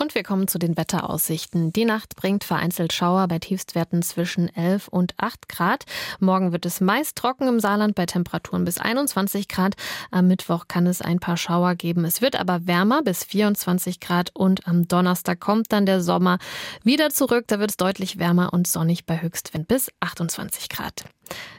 Und 0.00 0.14
wir 0.14 0.22
kommen 0.22 0.48
zu 0.48 0.58
den 0.58 0.78
Wetteraussichten. 0.78 1.74
Die 1.74 1.84
Nacht 1.84 2.16
bringt 2.16 2.42
vereinzelt 2.42 2.94
Schauer 2.94 3.28
bei 3.28 3.38
Tiefstwerten 3.38 4.00
zwischen 4.00 4.48
11 4.48 4.88
und 4.88 5.12
8 5.18 5.46
Grad. 5.46 5.84
Morgen 6.20 6.52
wird 6.52 6.64
es 6.64 6.80
meist 6.80 7.18
trocken 7.18 7.46
im 7.46 7.60
Saarland 7.60 7.94
bei 7.94 8.06
Temperaturen 8.06 8.64
bis 8.64 8.78
21 8.78 9.46
Grad. 9.46 9.74
Am 10.10 10.26
Mittwoch 10.26 10.68
kann 10.68 10.86
es 10.86 11.02
ein 11.02 11.20
paar 11.20 11.36
Schauer 11.36 11.74
geben. 11.74 12.06
Es 12.06 12.22
wird 12.22 12.40
aber 12.40 12.66
wärmer 12.66 13.02
bis 13.02 13.24
24 13.24 14.00
Grad 14.00 14.30
und 14.32 14.66
am 14.66 14.88
Donnerstag 14.88 15.38
kommt 15.38 15.70
dann 15.70 15.84
der 15.84 16.00
Sommer 16.00 16.38
wieder 16.82 17.10
zurück. 17.10 17.44
Da 17.48 17.58
wird 17.58 17.72
es 17.72 17.76
deutlich 17.76 18.18
wärmer 18.18 18.54
und 18.54 18.66
sonnig 18.68 19.04
bei 19.04 19.20
Höchstwind 19.20 19.68
bis 19.68 19.90
28 20.00 20.70
Grad. 20.70 21.04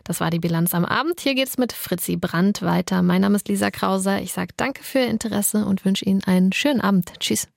Das 0.03 0.19
war 0.19 0.31
die 0.31 0.39
Bilanz 0.39 0.73
am 0.73 0.85
Abend. 0.85 1.21
Hier 1.21 1.35
geht 1.35 1.47
es 1.47 1.59
mit 1.59 1.73
Fritzi 1.73 2.15
Brandt 2.15 2.63
weiter. 2.63 3.03
Mein 3.03 3.21
Name 3.21 3.35
ist 3.35 3.47
Lisa 3.49 3.69
Krauser. 3.69 4.19
Ich 4.19 4.33
sage 4.33 4.55
danke 4.57 4.83
für 4.83 4.97
Ihr 4.97 5.09
Interesse 5.09 5.63
und 5.63 5.85
wünsche 5.85 6.05
Ihnen 6.05 6.23
einen 6.23 6.51
schönen 6.53 6.81
Abend. 6.81 7.13
Tschüss. 7.19 7.51